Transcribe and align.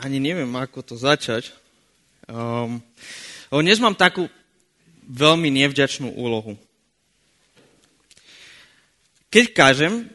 ani 0.00 0.16
neviem, 0.16 0.48
ako 0.56 0.80
to 0.80 0.94
začať. 0.96 1.52
Um, 2.24 2.80
dnes 3.52 3.76
mám 3.76 3.92
takú 3.92 4.32
veľmi 5.04 5.52
nevďačnú 5.52 6.16
úlohu. 6.16 6.56
Keď 9.28 9.44
kážem, 9.52 10.08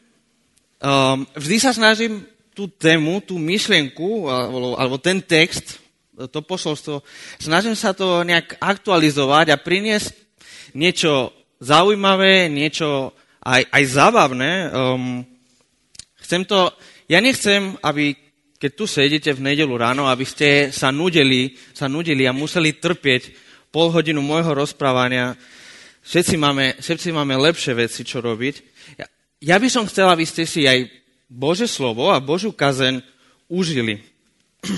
um, 0.81 1.23
vždy 1.37 1.57
sa 1.61 1.71
snažím 1.71 2.25
tú 2.57 2.65
tému, 2.65 3.21
tú 3.21 3.37
myšlienku, 3.37 4.25
alebo, 4.25 4.73
alebo 4.79 4.97
ten 4.97 5.21
text, 5.21 5.77
to 6.15 6.39
posolstvo, 6.41 7.03
snažím 7.37 7.75
sa 7.77 7.91
to 7.91 8.23
nejak 8.25 8.57
aktualizovať 8.57 9.53
a 9.53 9.61
priniesť 9.61 10.15
niečo 10.73 11.29
zaujímavé, 11.61 12.47
niečo 12.49 13.13
aj, 13.43 13.69
aj 13.69 13.83
zábavné. 13.85 14.51
Um, 14.71 15.21
chcem 16.25 16.41
to, 16.47 16.73
ja 17.05 17.21
nechcem, 17.21 17.77
aby 17.85 18.24
keď 18.55 18.71
tu 18.71 18.85
sedíte 18.87 19.31
v 19.35 19.51
nedelu 19.51 19.75
ráno, 19.75 20.07
aby 20.07 20.23
ste 20.23 20.71
sa 20.71 20.89
nudili, 20.89 21.59
sa 21.75 21.91
nudili 21.91 22.23
a 22.23 22.35
museli 22.35 22.75
trpieť 22.75 23.35
pol 23.69 23.91
hodinu 23.91 24.23
môjho 24.23 24.55
rozprávania. 24.55 25.35
Všetci 26.05 26.35
máme, 26.39 26.79
všetci 26.79 27.11
máme 27.11 27.35
lepšie 27.35 27.75
veci, 27.75 28.07
čo 28.07 28.23
robiť. 28.23 28.55
Ja, 28.95 29.05
ja 29.43 29.55
by 29.59 29.67
som 29.67 29.83
chcel, 29.83 30.07
aby 30.07 30.23
ste 30.23 30.47
si 30.47 30.63
aj 30.63 30.87
Bože 31.27 31.67
slovo 31.67 32.07
a 32.13 32.23
Božú 32.23 32.55
kazen 32.55 33.03
užili. 33.51 33.99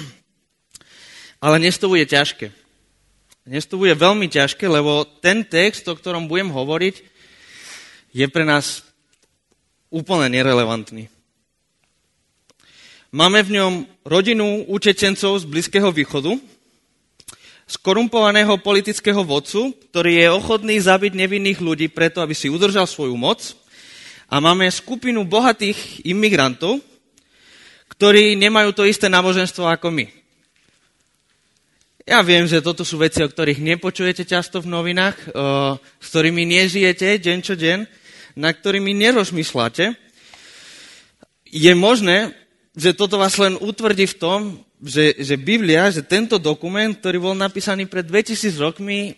Ale 1.43 1.61
dnes 1.61 1.77
to 1.77 1.91
bude 1.91 2.09
ťažké. 2.09 2.49
Dnes 3.47 3.63
to 3.69 3.79
bude 3.79 3.93
veľmi 3.95 4.27
ťažké, 4.27 4.65
lebo 4.67 5.05
ten 5.23 5.45
text, 5.45 5.85
o 5.87 5.95
ktorom 5.95 6.27
budem 6.27 6.51
hovoriť, 6.51 6.99
je 8.11 8.25
pre 8.27 8.43
nás 8.43 8.83
úplne 9.87 10.33
nerelevantný. 10.33 11.07
Máme 13.17 13.41
v 13.41 13.57
ňom 13.57 13.73
rodinu 14.05 14.69
utečencov 14.69 15.41
z 15.41 15.49
Blízkeho 15.49 15.89
východu, 15.89 16.37
skorumpovaného 17.65 18.61
politického 18.61 19.25
vodcu, 19.25 19.73
ktorý 19.89 20.21
je 20.21 20.27
ochotný 20.29 20.77
zabiť 20.77 21.17
nevinných 21.17 21.57
ľudí 21.57 21.89
preto, 21.89 22.21
aby 22.21 22.37
si 22.37 22.45
udržal 22.45 22.85
svoju 22.85 23.17
moc 23.17 23.57
a 24.29 24.37
máme 24.37 24.69
skupinu 24.69 25.25
bohatých 25.25 26.05
imigrantov, 26.05 26.77
ktorí 27.97 28.37
nemajú 28.37 28.77
to 28.77 28.85
isté 28.85 29.09
náboženstvo 29.09 29.65
ako 29.65 29.89
my. 29.89 30.05
Ja 32.05 32.21
viem, 32.21 32.45
že 32.45 32.61
toto 32.61 32.85
sú 32.85 33.01
veci, 33.01 33.25
o 33.25 33.31
ktorých 33.33 33.65
nepočujete 33.65 34.29
často 34.29 34.61
v 34.61 34.69
novinách, 34.69 35.17
o, 35.17 35.81
s 35.81 36.05
ktorými 36.13 36.45
nežijete 36.45 37.17
deň 37.17 37.37
čo 37.41 37.57
deň, 37.57 37.81
na 38.37 38.53
ktorými 38.53 38.93
nerozmýšľate. 38.93 39.97
Je 41.49 41.73
možné, 41.73 42.45
že 42.77 42.93
toto 42.93 43.17
vás 43.17 43.33
len 43.41 43.57
utvrdí 43.57 44.05
v 44.05 44.19
tom, 44.21 44.39
že, 44.77 45.17
že 45.17 45.33
Biblia, 45.33 45.89
že 45.89 46.05
tento 46.05 46.37
dokument, 46.37 46.93
ktorý 46.93 47.17
bol 47.17 47.33
napísaný 47.33 47.89
pred 47.89 48.05
2000 48.05 48.53
rokmi, 48.61 49.17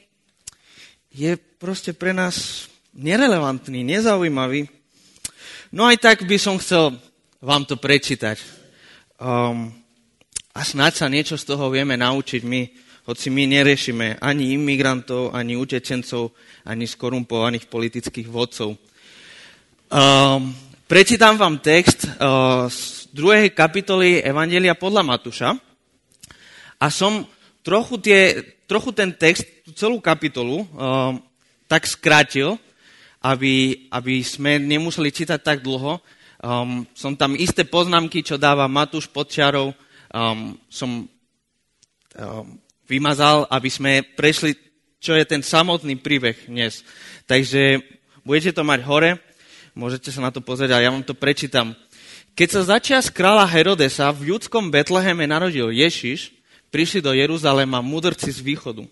je 1.12 1.36
proste 1.60 1.92
pre 1.92 2.16
nás 2.16 2.66
nerelevantný, 2.96 3.84
nezaujímavý. 3.84 4.72
No 5.76 5.84
aj 5.84 6.00
tak 6.00 6.18
by 6.24 6.40
som 6.40 6.56
chcel 6.56 6.96
vám 7.44 7.68
to 7.68 7.76
prečítať. 7.76 8.40
Um, 9.20 9.76
a 10.56 10.64
snáď 10.64 11.04
sa 11.04 11.12
niečo 11.12 11.36
z 11.36 11.44
toho 11.44 11.68
vieme 11.68 12.00
naučiť 12.00 12.42
my, 12.48 12.62
hoci 13.12 13.28
my 13.28 13.44
neriešime 13.44 14.24
ani 14.24 14.56
imigrantov, 14.56 15.36
ani 15.36 15.60
utečencov, 15.60 16.32
ani 16.64 16.88
skorumpovaných 16.88 17.68
politických 17.68 18.32
vodcov. 18.32 18.80
Um, 19.92 20.56
prečítam 20.88 21.36
vám 21.36 21.60
text 21.60 22.08
uh, 22.08 22.72
druhej 23.14 23.52
kapitoly 23.54 24.22
Evangelia 24.22 24.78
podľa 24.78 25.04
Matúša 25.06 25.58
a 26.80 26.88
som 26.88 27.26
trochu, 27.66 28.00
tie, 28.00 28.22
trochu 28.66 28.96
ten 28.96 29.12
text, 29.12 29.46
celú 29.76 30.02
kapitolu 30.02 30.66
um, 30.66 31.20
tak 31.70 31.86
skrátil, 31.86 32.58
aby, 33.22 33.86
aby 33.92 34.24
sme 34.24 34.58
nemuseli 34.58 35.12
čítať 35.12 35.40
tak 35.44 35.60
dlho. 35.62 36.00
Um, 36.40 36.88
som 36.96 37.20
tam 37.20 37.36
isté 37.36 37.68
poznámky, 37.68 38.24
čo 38.24 38.40
dáva 38.40 38.72
Matúš 38.72 39.12
pod 39.12 39.28
čiarou, 39.28 39.76
um, 40.10 40.56
som 40.72 41.04
um, 41.04 41.10
vymazal, 42.88 43.46
aby 43.52 43.70
sme 43.70 44.02
prešli, 44.02 44.56
čo 44.98 45.14
je 45.14 45.28
ten 45.28 45.44
samotný 45.44 46.00
príbeh 46.00 46.48
dnes. 46.48 46.82
Takže 47.28 47.84
budete 48.24 48.56
to 48.56 48.64
mať 48.64 48.80
hore, 48.88 49.20
môžete 49.76 50.10
sa 50.10 50.24
na 50.24 50.32
to 50.32 50.40
pozrieť 50.40 50.80
a 50.80 50.84
ja 50.84 50.90
vám 50.90 51.04
to 51.04 51.14
prečítam. 51.14 51.76
Keď 52.34 52.48
sa 52.50 52.62
začia 52.78 53.00
z 53.00 53.10
kráľa 53.14 53.46
Herodesa 53.48 54.10
v 54.12 54.36
judskom 54.36 54.72
Betleheme 54.72 55.28
narodil 55.28 55.70
Ježiš, 55.70 56.32
prišli 56.70 57.02
do 57.04 57.12
Jeruzalema 57.12 57.82
mudrci 57.82 58.30
z 58.30 58.40
východu. 58.40 58.86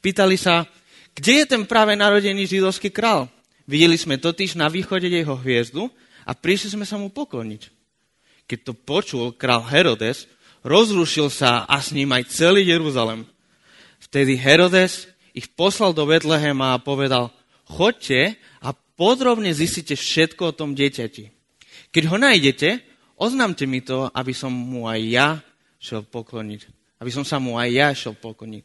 Pýtali 0.00 0.36
sa, 0.40 0.64
kde 1.12 1.44
je 1.44 1.46
ten 1.46 1.62
práve 1.68 1.92
narodený 1.94 2.48
židovský 2.48 2.88
král? 2.88 3.28
Videli 3.68 3.94
sme 3.94 4.18
totiž 4.18 4.58
na 4.58 4.66
východe 4.66 5.06
jeho 5.06 5.36
hviezdu 5.38 5.86
a 6.26 6.32
prišli 6.34 6.74
sme 6.74 6.86
sa 6.88 6.98
mu 6.98 7.12
pokloniť. 7.12 7.70
Keď 8.50 8.58
to 8.66 8.72
počul 8.74 9.30
král 9.36 9.62
Herodes, 9.62 10.26
rozrušil 10.66 11.30
sa 11.30 11.64
a 11.68 11.78
s 11.78 11.94
ním 11.94 12.10
aj 12.10 12.26
celý 12.34 12.66
Jeruzalem. 12.66 13.22
Vtedy 14.02 14.34
Herodes 14.34 15.06
ich 15.30 15.46
poslal 15.54 15.94
do 15.94 16.02
Betlehema 16.08 16.74
a 16.74 16.82
povedal, 16.82 17.30
chodte 17.62 18.34
a 18.58 18.74
podrobne 18.74 19.54
zistite 19.54 19.94
všetko 19.94 20.50
o 20.50 20.56
tom 20.56 20.74
dieťati. 20.74 21.39
Keď 21.90 22.04
ho 22.06 22.16
nájdete, 22.18 22.68
oznámte 23.18 23.66
mi 23.66 23.82
to, 23.82 24.06
aby 24.14 24.30
som 24.34 24.50
mu 24.50 24.86
aj 24.86 25.00
ja 25.02 25.28
šel 25.82 26.06
pokloniť. 26.06 26.60
Aby 27.02 27.10
som 27.10 27.26
sa 27.26 27.42
mu 27.42 27.58
aj 27.58 27.68
ja 27.70 27.88
šel 27.94 28.14
pokloniť. 28.14 28.64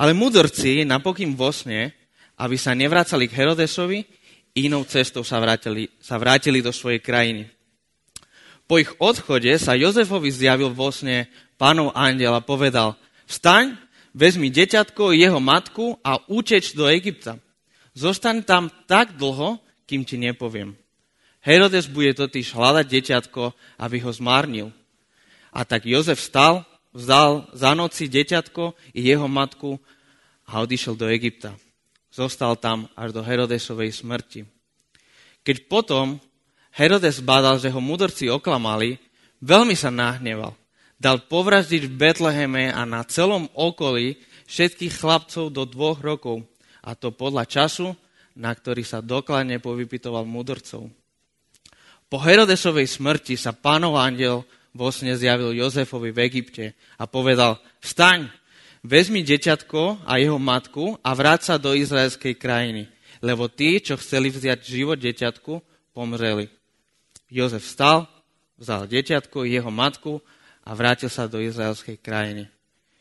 Ale 0.00 0.16
mudrci 0.16 0.86
napokým 0.86 1.34
vo 1.36 1.50
sne 1.50 1.92
aby 2.40 2.56
sa 2.56 2.72
nevracali 2.72 3.28
k 3.28 3.36
Herodesovi, 3.36 4.00
inou 4.56 4.88
cestou 4.88 5.20
sa 5.20 5.36
vrátili, 5.36 5.92
sa 6.00 6.16
vrátili 6.16 6.64
do 6.64 6.72
svojej 6.72 7.04
krajiny. 7.04 7.44
Po 8.64 8.80
ich 8.80 8.88
odchode 8.96 9.52
sa 9.60 9.76
Jozefovi 9.76 10.32
zjavil 10.32 10.72
vo 10.72 10.88
sne 10.88 11.28
pánov 11.60 11.92
andel 11.92 12.32
a 12.32 12.40
povedal, 12.40 12.96
vstaň, 13.28 13.76
vezmi 14.16 14.48
deťatko, 14.48 15.12
jeho 15.12 15.36
matku 15.42 16.00
a 16.00 16.16
uteč 16.32 16.72
do 16.72 16.88
Egypta. 16.88 17.36
Zostaň 17.92 18.46
tam 18.46 18.72
tak 18.88 19.20
dlho, 19.20 19.60
kým 19.84 20.06
ti 20.06 20.16
nepoviem. 20.16 20.79
Herodes 21.40 21.88
bude 21.88 22.12
totiž 22.12 22.52
hľadať 22.52 22.86
deťatko, 22.86 23.42
aby 23.80 23.96
ho 24.04 24.10
zmárnil. 24.12 24.68
A 25.50 25.64
tak 25.64 25.88
Jozef 25.88 26.20
stal, 26.20 26.68
vzal 26.92 27.48
za 27.56 27.72
noci 27.72 28.12
deťatko 28.12 28.76
i 28.92 29.00
jeho 29.08 29.24
matku 29.24 29.80
a 30.44 30.60
odišiel 30.60 30.94
do 30.94 31.08
Egypta. 31.08 31.56
Zostal 32.12 32.58
tam 32.60 32.90
až 32.98 33.16
do 33.16 33.22
Herodesovej 33.24 33.94
smrti. 33.94 34.44
Keď 35.40 35.70
potom 35.70 36.20
Herodes 36.74 37.22
bádal, 37.24 37.56
že 37.56 37.72
ho 37.72 37.80
mudrci 37.80 38.28
oklamali, 38.28 39.00
veľmi 39.40 39.72
sa 39.72 39.88
nahneval. 39.88 40.52
Dal 41.00 41.24
povraždiť 41.24 41.88
v 41.88 41.96
Betleheme 41.96 42.68
a 42.68 42.84
na 42.84 43.00
celom 43.08 43.48
okolí 43.56 44.20
všetkých 44.44 45.00
chlapcov 45.00 45.48
do 45.48 45.64
dvoch 45.64 46.04
rokov, 46.04 46.44
a 46.84 46.92
to 46.92 47.08
podľa 47.08 47.48
času, 47.48 47.96
na 48.36 48.52
ktorý 48.52 48.84
sa 48.84 49.00
dokladne 49.00 49.56
povypitoval 49.62 50.28
mudrcov. 50.28 50.99
Po 52.10 52.18
Herodesovej 52.18 52.90
smrti 52.90 53.38
sa 53.38 53.54
pánov 53.54 53.94
andel 53.94 54.42
vo 54.74 54.90
sne 54.90 55.14
zjavil 55.14 55.54
Jozefovi 55.54 56.10
v 56.10 56.26
Egypte 56.26 56.74
a 56.98 57.06
povedal, 57.06 57.62
vstaň, 57.78 58.26
vezmi 58.82 59.22
deťatko 59.22 60.02
a 60.02 60.18
jeho 60.18 60.34
matku 60.42 60.98
a 61.06 61.10
vráť 61.14 61.40
sa 61.46 61.54
do 61.54 61.70
izraelskej 61.70 62.34
krajiny, 62.34 62.90
lebo 63.22 63.46
tí, 63.46 63.78
čo 63.78 63.94
chceli 63.94 64.26
vziať 64.26 64.58
život 64.58 64.98
deťatku, 64.98 65.52
pomreli. 65.94 66.50
Jozef 67.30 67.62
vstal, 67.62 68.10
vzal 68.58 68.90
deťatko, 68.90 69.46
jeho 69.46 69.70
matku 69.70 70.18
a 70.66 70.74
vrátil 70.74 71.06
sa 71.06 71.30
do 71.30 71.38
izraelskej 71.38 72.02
krajiny. 72.02 72.50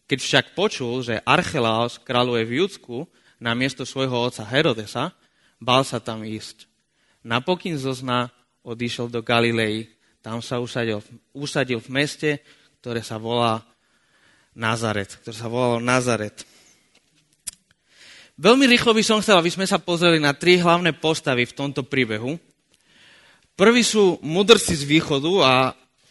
Keď 0.05 0.19
však 0.21 0.45
počul, 0.53 1.01
že 1.01 1.21
Archelaos 1.25 1.97
kráľuje 1.97 2.43
v 2.45 2.55
Judsku 2.61 3.09
na 3.41 3.57
miesto 3.57 3.89
svojho 3.89 4.29
otca 4.29 4.45
Herodesa, 4.45 5.17
bál 5.57 5.81
sa 5.81 5.97
tam 5.97 6.21
ísť. 6.21 6.69
Napokyn 7.25 7.73
zo 7.77 7.93
zna 7.93 8.29
odišiel 8.63 9.07
do 9.07 9.23
Galilei, 9.23 9.87
tam 10.19 10.43
sa 10.43 10.59
usadil, 10.59 10.99
usadil 11.31 11.79
v 11.79 11.89
meste, 11.95 12.29
ktoré 12.83 12.99
sa 12.99 13.15
volá 13.15 13.63
Nazaret, 14.55 15.07
ktoré 15.23 15.35
sa 15.35 15.47
volalo 15.47 15.79
Nazaret. 15.79 16.43
Veľmi 18.39 18.71
rýchlo 18.71 18.95
by 18.95 19.03
som 19.03 19.19
chcel, 19.19 19.35
aby 19.35 19.51
sme 19.51 19.67
sa 19.67 19.79
pozreli 19.83 20.19
na 20.19 20.31
tri 20.31 20.59
hlavné 20.59 20.95
postavy 20.95 21.43
v 21.43 21.55
tomto 21.55 21.83
príbehu. 21.83 22.39
Prví 23.59 23.83
sú 23.83 24.15
mudrci 24.23 24.79
z 24.79 24.87
východu 24.87 25.33
a 25.43 25.53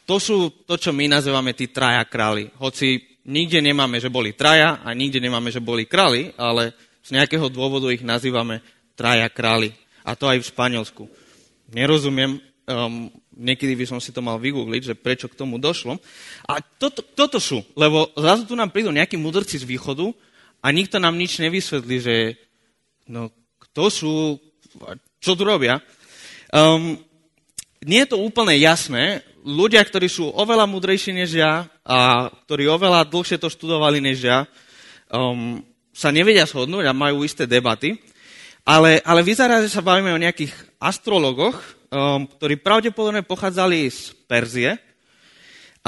to 0.04 0.20
sú 0.20 0.52
to, 0.68 0.76
čo 0.76 0.92
my 0.92 1.08
nazývame 1.08 1.56
tí 1.56 1.72
traja 1.72 2.04
králi. 2.04 2.52
Hoci 2.60 3.00
nikde 3.28 3.64
nemáme, 3.64 3.96
že 3.96 4.12
boli 4.12 4.36
traja 4.36 4.80
a 4.84 4.92
nikde 4.92 5.20
nemáme, 5.20 5.48
že 5.48 5.60
boli 5.60 5.88
králi, 5.88 6.32
ale 6.36 6.76
z 7.00 7.16
nejakého 7.16 7.48
dôvodu 7.48 7.88
ich 7.88 8.04
nazývame 8.04 8.60
traja 8.92 9.28
králi. 9.32 9.72
A 10.04 10.12
to 10.12 10.28
aj 10.28 10.44
v 10.44 10.48
Španielsku. 10.52 11.04
Nerozumiem, 11.72 12.40
Um, 12.68 13.08
niekedy 13.32 13.72
by 13.72 13.88
som 13.88 13.96
si 13.96 14.12
to 14.12 14.20
mal 14.20 14.36
vygoogliť, 14.36 14.92
že 14.92 14.94
prečo 15.00 15.24
k 15.24 15.40
tomu 15.40 15.56
došlo. 15.56 15.96
A 16.44 16.60
toto, 16.60 17.00
toto 17.00 17.40
sú, 17.40 17.64
lebo 17.72 18.12
zrazu 18.12 18.44
tu 18.44 18.52
nám 18.52 18.68
prídu 18.68 18.92
nejakí 18.92 19.16
mudrci 19.16 19.56
z 19.56 19.64
východu 19.64 20.12
a 20.60 20.68
nikto 20.68 21.00
nám 21.00 21.16
nič 21.16 21.40
nevysvetlí, 21.40 21.96
že 21.96 22.36
no, 23.08 23.32
kto 23.56 23.82
sú, 23.88 24.14
čo 25.16 25.32
tu 25.32 25.48
robia. 25.48 25.80
Um, 26.52 27.00
nie 27.80 28.04
je 28.04 28.12
to 28.12 28.20
úplne 28.20 28.52
jasné. 28.60 29.24
Ľudia, 29.48 29.80
ktorí 29.80 30.12
sú 30.12 30.28
oveľa 30.28 30.68
mudrejší 30.68 31.16
než 31.16 31.40
ja 31.40 31.64
a 31.88 32.28
ktorí 32.44 32.68
oveľa 32.68 33.08
dlhšie 33.08 33.40
to 33.40 33.48
študovali 33.48 34.04
než 34.04 34.28
ja, 34.28 34.44
um, 35.08 35.64
sa 35.96 36.12
nevedia 36.12 36.44
shodnúť 36.44 36.84
a 36.84 36.92
majú 36.92 37.24
isté 37.24 37.48
debaty. 37.48 37.96
Ale, 38.68 39.00
ale 39.00 39.24
vyzerá, 39.24 39.64
že 39.64 39.72
sa 39.72 39.80
bavíme 39.80 40.12
o 40.12 40.20
nejakých 40.20 40.52
astrologoch, 40.76 41.56
um, 41.88 42.28
ktorí 42.28 42.60
pravdepodobne 42.60 43.24
pochádzali 43.24 43.88
z 43.88 44.12
Perzie 44.28 44.76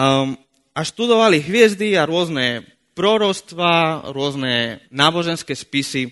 um, 0.00 0.32
a 0.72 0.80
študovali 0.80 1.44
hviezdy 1.44 1.92
a 2.00 2.08
rôzne 2.08 2.64
prorostva, 2.96 4.08
rôzne 4.16 4.80
náboženské 4.88 5.52
spisy 5.52 6.08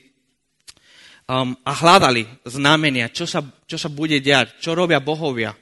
um, 1.24 1.56
a 1.64 1.72
hľadali 1.72 2.28
znamenia, 2.44 3.08
čo 3.16 3.24
sa, 3.24 3.40
čo 3.64 3.80
sa 3.80 3.88
bude 3.88 4.20
diať, 4.20 4.60
čo 4.60 4.76
robia 4.76 5.00
bohovia. 5.00 5.56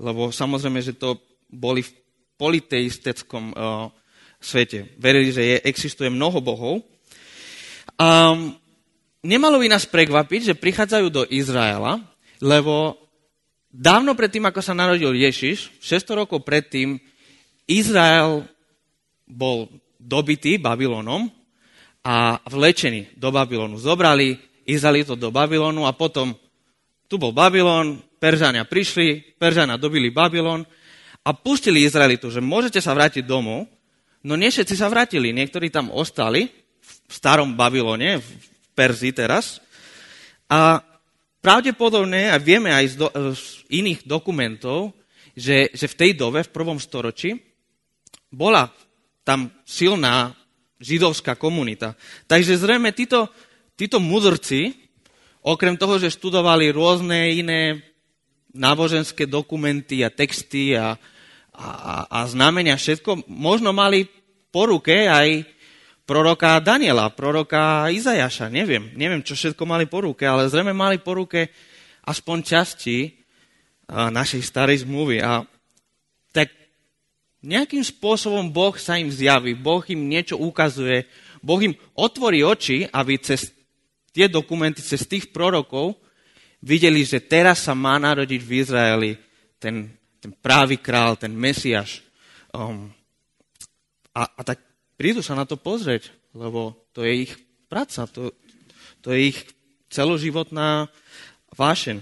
Lebo 0.00 0.32
samozrejme, 0.32 0.80
že 0.80 0.96
to 0.96 1.20
boli 1.52 1.84
v 1.84 1.92
politeistickom 2.40 3.52
uh, 3.52 3.92
svete. 4.40 4.96
Verili, 4.96 5.36
že 5.36 5.44
je, 5.44 5.56
existuje 5.68 6.08
mnoho 6.08 6.40
bohov. 6.40 6.80
Um, 8.00 8.56
nemalo 9.26 9.58
by 9.58 9.66
nás 9.66 9.84
prekvapiť, 9.84 10.54
že 10.54 10.54
prichádzajú 10.54 11.06
do 11.10 11.22
Izraela, 11.26 12.00
lebo 12.38 12.94
dávno 13.68 14.14
predtým, 14.14 14.46
ako 14.46 14.62
sa 14.62 14.72
narodil 14.72 15.10
Ježiš, 15.12 15.74
600 15.82 16.22
rokov 16.24 16.46
predtým, 16.46 16.96
Izrael 17.66 18.46
bol 19.26 19.66
dobitý 19.98 20.62
Babylonom 20.62 21.26
a 22.06 22.38
vlečený 22.46 23.18
do 23.18 23.34
Babylonu. 23.34 23.74
Zobrali 23.82 24.38
Izraelito 24.62 25.18
do 25.18 25.34
Babylonu 25.34 25.82
a 25.82 25.92
potom 25.92 26.30
tu 27.10 27.18
bol 27.18 27.34
Babylon, 27.34 27.98
Peržania 28.22 28.62
prišli, 28.62 29.38
Peržania 29.38 29.74
dobili 29.74 30.14
Babylon 30.14 30.62
a 31.26 31.30
pustili 31.34 31.82
Izraelitu, 31.82 32.30
že 32.30 32.38
môžete 32.38 32.78
sa 32.78 32.94
vrátiť 32.94 33.26
domov, 33.26 33.66
no 34.22 34.38
nie 34.38 34.50
všetci 34.50 34.78
sa 34.78 34.86
vrátili. 34.86 35.34
Niektorí 35.34 35.70
tam 35.74 35.90
ostali 35.90 36.46
v 36.82 37.12
starom 37.12 37.58
Babylone, 37.58 38.22
Perzii 38.76 39.16
teraz. 39.16 39.64
A 40.52 40.84
pravdepodobne, 41.40 42.28
a 42.28 42.36
vieme 42.36 42.68
aj 42.68 42.86
z, 42.92 42.94
do, 43.00 43.08
z 43.32 43.64
iných 43.72 44.04
dokumentov, 44.04 44.92
že, 45.32 45.72
že 45.72 45.88
v 45.88 45.98
tej 45.98 46.10
dobe, 46.12 46.44
v 46.44 46.52
prvom 46.52 46.76
storočí, 46.76 47.40
bola 48.28 48.68
tam 49.24 49.48
silná 49.64 50.36
židovská 50.76 51.34
komunita. 51.40 51.96
Takže 52.28 52.60
zrejme 52.60 52.92
títo, 52.92 53.32
títo 53.74 53.96
mudrci, 53.96 54.76
okrem 55.40 55.80
toho, 55.80 55.96
že 55.96 56.12
študovali 56.12 56.68
rôzne 56.70 57.32
iné 57.32 57.80
náboženské 58.52 59.28
dokumenty 59.28 60.04
a 60.04 60.12
texty 60.12 60.76
a, 60.76 60.96
a, 61.52 61.70
a 62.08 62.18
znamenia, 62.28 62.76
všetko, 62.76 63.28
možno 63.28 63.72
mali 63.72 64.08
po 64.52 64.68
ruke 64.68 65.08
aj 65.08 65.44
proroka 66.06 66.56
Daniela, 66.62 67.10
proroka 67.10 67.90
Izajaša, 67.90 68.46
neviem, 68.48 68.94
neviem, 68.94 69.20
čo 69.20 69.34
všetko 69.34 69.66
mali 69.66 69.90
po 69.90 70.06
ruke, 70.06 70.22
ale 70.22 70.46
zrejme 70.46 70.70
mali 70.70 71.02
po 71.02 71.18
ruke 71.18 71.50
aspoň 72.06 72.38
časti 72.46 73.10
našej 73.90 74.42
starej 74.46 74.86
zmluvy. 74.86 75.18
A 75.18 75.42
tak 76.30 76.54
nejakým 77.42 77.82
spôsobom 77.82 78.54
Boh 78.54 78.78
sa 78.78 78.96
im 78.96 79.10
zjaví, 79.10 79.58
Boh 79.58 79.82
im 79.90 80.06
niečo 80.06 80.38
ukazuje, 80.38 81.10
Boh 81.42 81.58
im 81.58 81.74
otvorí 81.98 82.46
oči, 82.46 82.86
aby 82.90 83.18
cez 83.18 83.50
tie 84.14 84.30
dokumenty, 84.30 84.80
cez 84.80 85.04
tých 85.04 85.34
prorokov 85.34 85.98
videli, 86.62 87.02
že 87.06 87.22
teraz 87.22 87.66
sa 87.66 87.74
má 87.76 87.98
narodiť 87.98 88.40
v 88.40 88.50
Izraeli 88.62 89.10
ten, 89.58 89.90
ten 90.22 90.32
právý 90.34 90.78
král, 90.78 91.14
ten 91.14 91.34
Mesiaš. 91.34 92.02
Um, 92.50 92.90
a, 94.16 94.26
a 94.26 94.40
tak 94.42 94.65
prídu 94.96 95.20
sa 95.20 95.36
na 95.36 95.44
to 95.44 95.60
pozrieť, 95.60 96.10
lebo 96.32 96.74
to 96.96 97.04
je 97.04 97.28
ich 97.28 97.32
práca, 97.68 98.08
to, 98.08 98.32
to 99.04 99.12
je 99.12 99.32
ich 99.32 99.38
celoživotná 99.92 100.88
vášen 101.54 102.00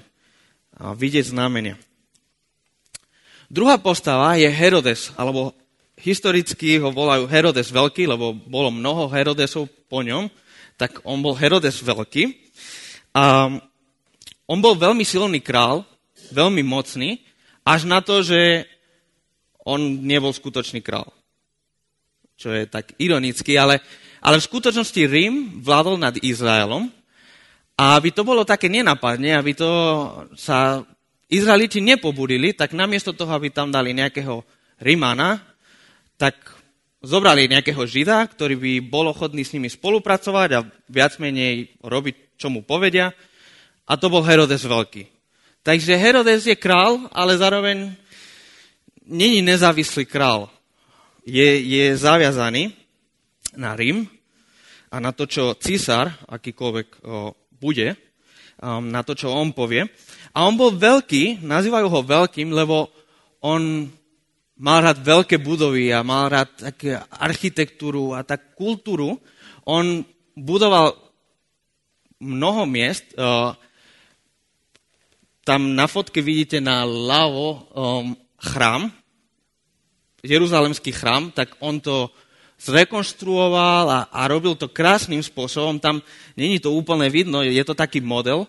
a 0.75 0.95
vidieť 0.95 1.35
znamenia. 1.35 1.79
Druhá 3.51 3.79
postava 3.79 4.35
je 4.35 4.51
Herodes, 4.51 5.15
alebo 5.15 5.55
historicky 6.01 6.81
ho 6.83 6.91
volajú 6.91 7.31
Herodes 7.31 7.71
Veľký, 7.71 8.11
lebo 8.11 8.35
bolo 8.35 8.75
mnoho 8.75 9.07
Herodesov 9.11 9.71
po 9.87 10.03
ňom, 10.03 10.27
tak 10.75 10.99
on 11.07 11.23
bol 11.23 11.39
Herodes 11.39 11.79
Veľký. 11.79 12.35
A 13.15 13.47
on 14.51 14.59
bol 14.59 14.75
veľmi 14.75 15.07
silný 15.07 15.39
král, 15.39 15.87
veľmi 16.35 16.67
mocný, 16.67 17.23
až 17.63 17.87
na 17.87 18.03
to, 18.03 18.27
že 18.27 18.67
on 19.63 20.03
nebol 20.03 20.35
skutočný 20.35 20.83
král 20.83 21.15
čo 22.35 22.51
je 22.51 22.67
tak 22.67 22.95
ironicky, 22.99 23.55
ale, 23.55 23.81
ale 24.19 24.39
v 24.43 24.49
skutočnosti 24.51 25.03
Rím 25.07 25.63
vládol 25.63 25.97
nad 25.99 26.15
Izraelom 26.19 26.91
a 27.75 27.99
aby 27.99 28.15
to 28.15 28.23
bolo 28.23 28.47
také 28.47 28.71
nenapadne, 28.71 29.35
aby 29.35 29.55
to 29.55 29.71
sa 30.39 30.83
Izraeliti 31.31 31.83
nepobudili, 31.83 32.55
tak 32.55 32.77
namiesto 32.77 33.17
toho, 33.17 33.33
aby 33.35 33.51
tam 33.51 33.73
dali 33.73 33.97
nejakého 33.97 34.45
Rímana, 34.79 35.43
tak 36.15 36.39
zobrali 37.03 37.51
nejakého 37.51 37.83
Žida, 37.83 38.23
ktorý 38.31 38.55
by 38.55 38.73
bol 38.87 39.11
ochotný 39.11 39.43
s 39.43 39.53
nimi 39.53 39.67
spolupracovať 39.67 40.49
a 40.55 40.65
viac 40.87 41.19
menej 41.19 41.75
robiť, 41.83 42.39
čo 42.39 42.49
mu 42.49 42.63
povedia. 42.63 43.11
A 43.85 43.93
to 44.01 44.09
bol 44.09 44.25
Herodes 44.25 44.65
Veľký. 44.65 45.11
Takže 45.65 45.97
Herodes 45.97 46.49
je 46.49 46.57
král, 46.57 47.09
ale 47.13 47.37
zároveň 47.37 47.93
není 49.05 49.45
nezávislý 49.45 50.09
král 50.09 50.54
je, 51.25 51.49
je 51.65 51.85
zaviazaný 51.97 52.77
na 53.57 53.73
Rím 53.73 54.05
a 54.93 55.01
na 55.01 55.11
to, 55.11 55.27
čo 55.27 55.57
císar, 55.59 56.13
akýkoľvek 56.29 56.89
o, 57.03 57.35
bude, 57.59 57.97
um, 58.61 58.87
na 58.93 59.03
to, 59.03 59.17
čo 59.17 59.33
on 59.33 59.51
povie. 59.57 59.89
A 60.37 60.47
on 60.47 60.55
bol 60.55 60.71
veľký, 60.71 61.43
nazývajú 61.43 61.87
ho 61.89 62.01
veľkým, 62.05 62.53
lebo 62.53 62.93
on 63.43 63.91
mal 64.61 64.79
rád 64.87 65.03
veľké 65.03 65.43
budovy 65.43 65.91
a 65.91 66.07
mal 66.07 66.31
rád 66.31 66.71
také 66.71 66.95
architektúru 67.19 68.15
a 68.15 68.23
tak 68.23 68.55
kultúru. 68.55 69.19
On 69.67 70.05
budoval 70.39 70.95
mnoho 72.23 72.63
miest. 72.69 73.11
Uh, 73.19 73.55
tam 75.45 75.77
na 75.77 75.91
fotke 75.91 76.25
vidíte 76.25 76.63
na 76.63 76.87
ľavo 76.87 77.69
um, 77.75 78.17
chrám, 78.41 78.89
Jeruzalemský 80.25 80.91
chrám, 80.91 81.31
tak 81.31 81.53
on 81.61 81.79
to 81.79 82.09
zrekonštruoval 82.57 83.85
a, 83.93 84.01
a 84.09 84.21
robil 84.25 84.57
to 84.57 84.73
krásnym 84.73 85.21
spôsobom. 85.21 85.77
Tam 85.77 86.01
není 86.33 86.57
to 86.57 86.73
úplne 86.73 87.13
vidno, 87.13 87.45
je 87.45 87.61
to 87.61 87.77
taký 87.77 88.01
model. 88.01 88.49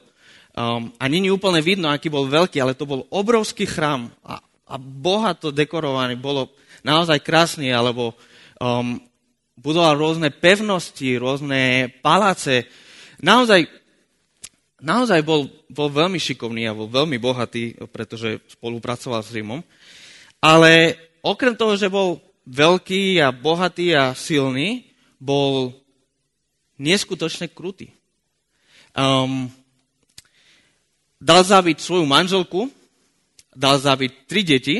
Um, 0.55 0.96
a 0.96 1.12
není 1.12 1.27
úplne 1.27 1.60
vidno, 1.60 1.91
aký 1.91 2.08
bol 2.08 2.32
veľký, 2.32 2.63
ale 2.63 2.79
to 2.79 2.88
bol 2.88 3.03
obrovský 3.12 3.67
chrám 3.67 4.08
a, 4.24 4.39
a 4.72 4.75
bohato 4.79 5.51
dekorovaný. 5.51 6.15
Bolo 6.15 6.55
naozaj 6.79 7.20
krásny, 7.20 7.75
alebo 7.75 8.15
um, 8.63 8.96
budoval 9.60 10.00
rôzne 10.00 10.32
pevnosti, 10.32 11.20
rôzne 11.20 11.91
paláce. 12.00 12.72
Naozaj, 13.20 13.67
naozaj 14.79 15.20
bol, 15.27 15.51
bol 15.67 15.91
veľmi 15.91 16.24
šikovný 16.24 16.72
a 16.72 16.77
bol 16.77 16.88
veľmi 16.88 17.20
bohatý, 17.20 17.75
pretože 17.91 18.39
spolupracoval 18.55 19.27
s 19.27 19.36
Rímom. 19.36 19.60
Ale 20.39 20.96
okrem 21.25 21.58
toho, 21.58 21.74
že 21.74 21.89
bol 21.89 22.22
veľký 22.46 23.17
a 23.17 23.34
bohatý 23.34 23.98
a 23.98 24.13
silný, 24.13 24.86
bol 25.17 25.74
neskutočne 26.77 27.50
krutý. 27.50 27.89
Um, 28.94 29.50
dal 31.17 31.41
zabiť 31.41 31.82
svoju 31.82 32.05
manželku, 32.05 32.70
dal 33.58 33.82
zabiť 33.82 34.12
tri 34.29 34.46
deti, 34.46 34.77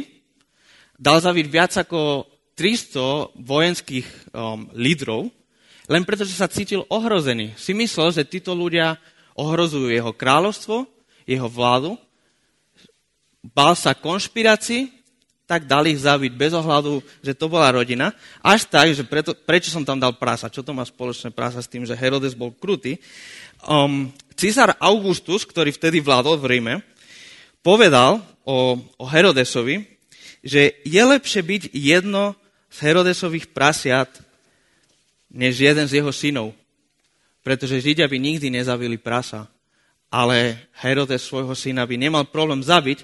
dal 0.96 1.18
zabiť 1.18 1.46
viac 1.50 1.74
ako 1.74 2.30
300 2.56 3.36
vojenských 3.36 4.08
um, 4.32 4.70
lídrov, 4.78 5.34
len 5.86 6.02
preto, 6.08 6.24
že 6.24 6.38
sa 6.38 6.50
cítil 6.50 6.88
ohrozený. 6.88 7.54
Si 7.60 7.76
myslel, 7.76 8.16
že 8.16 8.24
títo 8.26 8.56
ľudia 8.56 8.98
ohrozujú 9.36 9.92
jeho 9.92 10.16
kráľovstvo, 10.16 10.88
jeho 11.28 11.50
vládu, 11.52 12.00
bál 13.44 13.78
sa 13.78 13.94
konšpirácií 13.94 14.95
tak 15.46 15.70
dali 15.70 15.94
ich 15.94 16.02
zabiť 16.02 16.34
bez 16.34 16.52
ohľadu, 16.58 17.02
že 17.22 17.38
to 17.38 17.46
bola 17.46 17.70
rodina. 17.70 18.10
Až 18.42 18.66
tak, 18.66 18.90
že 18.98 19.06
preto, 19.06 19.38
prečo 19.38 19.70
som 19.70 19.86
tam 19.86 20.02
dal 20.02 20.18
prasa? 20.18 20.50
Čo 20.50 20.66
to 20.66 20.74
má 20.74 20.82
spoločné 20.82 21.30
prasa 21.30 21.62
s 21.62 21.70
tým, 21.70 21.86
že 21.86 21.94
Herodes 21.94 22.34
bol 22.34 22.50
krutý? 22.50 22.98
Um, 23.66 24.10
císar 24.34 24.74
Augustus, 24.82 25.46
ktorý 25.46 25.70
vtedy 25.70 26.02
vládol 26.02 26.42
v 26.42 26.58
Ríme, 26.58 26.74
povedal 27.62 28.22
o, 28.42 28.78
o 28.98 29.06
Herodesovi, 29.06 29.86
že 30.46 30.82
je 30.86 31.02
lepšie 31.02 31.42
byť 31.42 31.64
jedno 31.74 32.38
z 32.70 32.78
Herodesových 32.86 33.50
prasiat, 33.50 34.10
než 35.34 35.58
jeden 35.62 35.86
z 35.90 36.02
jeho 36.02 36.14
synov. 36.14 36.54
Pretože 37.42 37.82
Židia 37.82 38.10
by 38.10 38.18
nikdy 38.18 38.50
nezavili 38.50 38.98
prasa, 38.98 39.50
ale 40.10 40.70
Herodes 40.82 41.26
svojho 41.26 41.54
syna 41.58 41.86
by 41.86 41.98
nemal 41.98 42.26
problém 42.30 42.62
zabiť. 42.62 43.02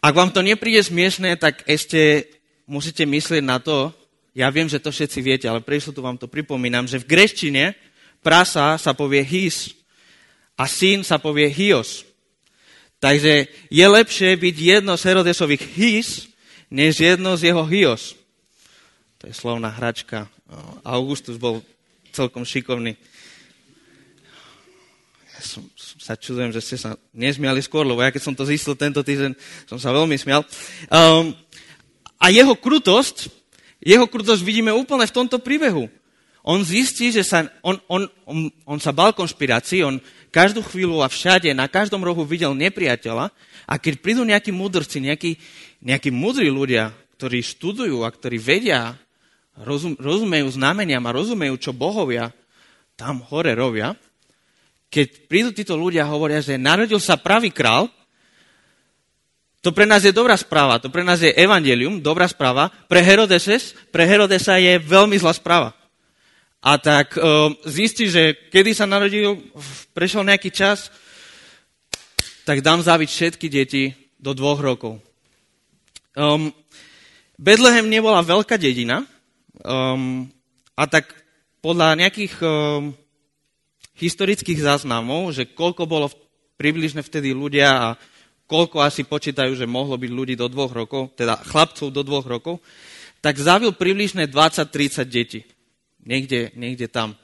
Ak 0.00 0.16
vám 0.16 0.32
to 0.32 0.40
nepríde 0.40 0.80
smiešné, 0.80 1.36
tak 1.36 1.60
ešte 1.68 2.24
musíte 2.64 3.04
myslieť 3.04 3.44
na 3.44 3.60
to, 3.60 3.92
ja 4.32 4.48
viem, 4.48 4.70
že 4.70 4.80
to 4.80 4.94
všetci 4.94 5.18
viete, 5.20 5.46
ale 5.50 5.60
pre 5.60 5.76
tu 5.82 6.00
vám 6.00 6.16
to 6.16 6.30
pripomínam, 6.30 6.86
že 6.86 7.02
v 7.02 7.08
greštine 7.08 7.74
prasa 8.24 8.78
sa 8.78 8.94
povie 8.94 9.20
his 9.26 9.74
a 10.56 10.64
syn 10.70 11.02
sa 11.02 11.18
povie 11.18 11.50
hios. 11.50 12.06
Takže 13.00 13.48
je 13.72 13.86
lepšie 13.88 14.36
byť 14.36 14.56
jedno 14.56 14.92
z 14.94 15.04
Herodesových 15.08 15.64
his, 15.72 16.08
než 16.70 17.00
jedno 17.00 17.34
z 17.34 17.50
jeho 17.50 17.64
hios. 17.66 18.14
To 19.18 19.28
je 19.28 19.34
slovná 19.34 19.68
hračka. 19.72 20.28
Augustus 20.84 21.40
bol 21.40 21.64
celkom 22.12 22.44
šikovný. 22.44 22.94
Ja 25.32 25.40
som, 25.40 25.64
sa 26.00 26.16
čudujem, 26.16 26.48
že 26.48 26.64
ste 26.64 26.76
sa 26.80 26.96
nesmiali 27.12 27.60
skôr, 27.60 27.84
lebo 27.84 28.00
ja 28.00 28.08
keď 28.08 28.24
som 28.24 28.32
to 28.32 28.48
zistil 28.48 28.72
tento 28.72 29.04
týždeň, 29.04 29.36
som 29.68 29.76
sa 29.76 29.92
veľmi 29.92 30.16
smial. 30.16 30.40
Um, 30.88 31.36
a 32.16 32.32
jeho 32.32 32.56
krutosť, 32.56 33.28
jeho 33.84 34.08
krutosť 34.08 34.40
vidíme 34.40 34.72
úplne 34.72 35.04
v 35.04 35.12
tomto 35.12 35.36
príbehu. 35.36 35.92
On 36.40 36.64
zistí, 36.64 37.12
že 37.12 37.20
sa, 37.20 37.52
on, 37.60 37.76
on, 37.84 38.08
on, 38.24 38.48
on 38.64 38.78
sa 38.80 38.96
bal 38.96 39.12
konšpirácií, 39.12 39.84
on 39.84 40.00
každú 40.32 40.64
chvíľu 40.64 41.04
a 41.04 41.12
všade, 41.12 41.52
na 41.52 41.68
každom 41.68 42.00
rohu 42.00 42.24
videl 42.24 42.56
nepriateľa 42.56 43.28
a 43.68 43.74
keď 43.76 44.00
prídu 44.00 44.24
nejakí 44.24 44.48
mudrci, 44.48 45.04
nejakí, 45.04 45.36
nejakí 45.84 46.08
mudrí 46.08 46.48
ľudia, 46.48 46.96
ktorí 47.20 47.44
študujú 47.44 48.00
a 48.00 48.08
ktorí 48.08 48.40
vedia, 48.40 48.96
rozum, 49.52 49.92
rozumejú 50.00 50.48
znameniam 50.48 51.04
a 51.04 51.12
rozumejú, 51.12 51.60
čo 51.60 51.76
bohovia 51.76 52.32
tam 52.96 53.20
hore 53.28 53.52
robia, 53.52 53.92
keď 54.90 55.30
prídu 55.30 55.50
títo 55.54 55.78
ľudia 55.78 56.02
a 56.02 56.12
hovoria, 56.12 56.42
že 56.42 56.58
narodil 56.58 56.98
sa 56.98 57.14
pravý 57.14 57.54
král, 57.54 57.86
to 59.60 59.70
pre 59.70 59.84
nás 59.84 60.02
je 60.02 60.10
dobrá 60.10 60.34
správa, 60.34 60.80
to 60.80 60.90
pre 60.90 61.04
nás 61.04 61.20
je 61.20 61.30
evangelium, 61.36 62.00
dobrá 62.00 62.24
správa. 62.24 62.72
Pre 62.88 63.00
Herodeses, 63.00 63.76
pre 63.92 64.08
Herodesa 64.08 64.56
je 64.56 64.80
veľmi 64.80 65.20
zlá 65.20 65.36
správa. 65.36 65.76
A 66.64 66.76
tak 66.80 67.16
um, 67.16 67.52
zistí, 67.68 68.08
že 68.08 68.36
kedy 68.52 68.72
sa 68.72 68.88
narodil, 68.88 69.52
prešiel 69.92 70.24
nejaký 70.24 70.48
čas, 70.52 70.88
tak 72.44 72.64
dám 72.64 72.80
zaviť 72.80 73.08
všetky 73.08 73.46
deti 73.52 73.92
do 74.16 74.32
dvoch 74.32 74.60
rokov. 74.60 75.00
Um, 76.16 76.52
Betlehem 77.40 77.88
nebola 77.88 78.20
veľká 78.20 78.60
dedina 78.60 79.08
um, 79.64 80.28
a 80.76 80.84
tak 80.84 81.16
podľa 81.64 81.96
nejakých 81.96 82.34
um, 82.44 82.92
historických 84.00 84.64
záznamov, 84.64 85.36
že 85.36 85.52
koľko 85.52 85.84
bolo 85.84 86.08
približne 86.56 87.04
vtedy 87.04 87.36
ľudia 87.36 87.68
a 87.68 87.88
koľko 88.48 88.82
asi 88.82 89.04
počítajú, 89.06 89.54
že 89.54 89.68
mohlo 89.68 89.94
byť 89.94 90.10
ľudí 90.10 90.34
do 90.34 90.48
dvoch 90.48 90.72
rokov, 90.72 91.12
teda 91.14 91.38
chlapcov 91.44 91.92
do 91.92 92.02
dvoch 92.02 92.26
rokov, 92.26 92.58
tak 93.20 93.36
zavil 93.36 93.76
približne 93.76 94.26
20-30 94.26 95.04
detí 95.06 95.40
niekde, 96.04 96.52
niekde 96.56 96.88
tam. 96.88 97.16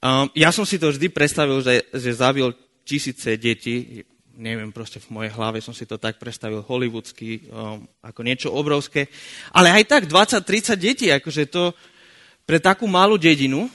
Um, 0.00 0.32
ja 0.32 0.48
som 0.48 0.64
si 0.64 0.80
to 0.80 0.88
vždy 0.88 1.12
predstavil, 1.12 1.60
že, 1.60 1.84
že 1.92 2.10
zabil 2.16 2.48
tisíce 2.88 3.36
detí, 3.36 4.00
neviem, 4.32 4.72
proste 4.72 4.96
v 4.96 5.12
mojej 5.12 5.32
hlave 5.36 5.60
som 5.60 5.76
si 5.76 5.84
to 5.84 6.00
tak 6.00 6.16
predstavil 6.16 6.64
hollywoodsky, 6.64 7.52
um, 7.52 7.84
ako 8.00 8.20
niečo 8.24 8.48
obrovské. 8.48 9.12
Ale 9.52 9.68
aj 9.68 9.84
tak 9.84 10.02
20-30 10.08 10.80
detí, 10.80 11.06
akože 11.12 11.52
to 11.52 11.76
pre 12.48 12.56
takú 12.56 12.88
malú 12.88 13.20
dedinu, 13.20 13.68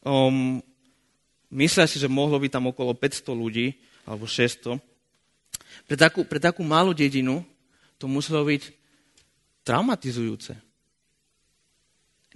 um, 0.00 0.64
myslia 1.50 1.86
si, 1.86 1.98
že 1.98 2.10
mohlo 2.10 2.38
byť 2.38 2.50
tam 2.50 2.70
okolo 2.70 2.94
500 2.94 3.34
ľudí, 3.34 3.74
alebo 4.06 4.24
600. 4.26 4.78
Pre 5.86 5.96
takú, 5.98 6.22
pre 6.26 6.38
takú 6.38 6.62
malú 6.62 6.94
dedinu 6.94 7.42
to 7.98 8.06
muselo 8.06 8.46
byť 8.46 8.62
traumatizujúce. 9.66 10.56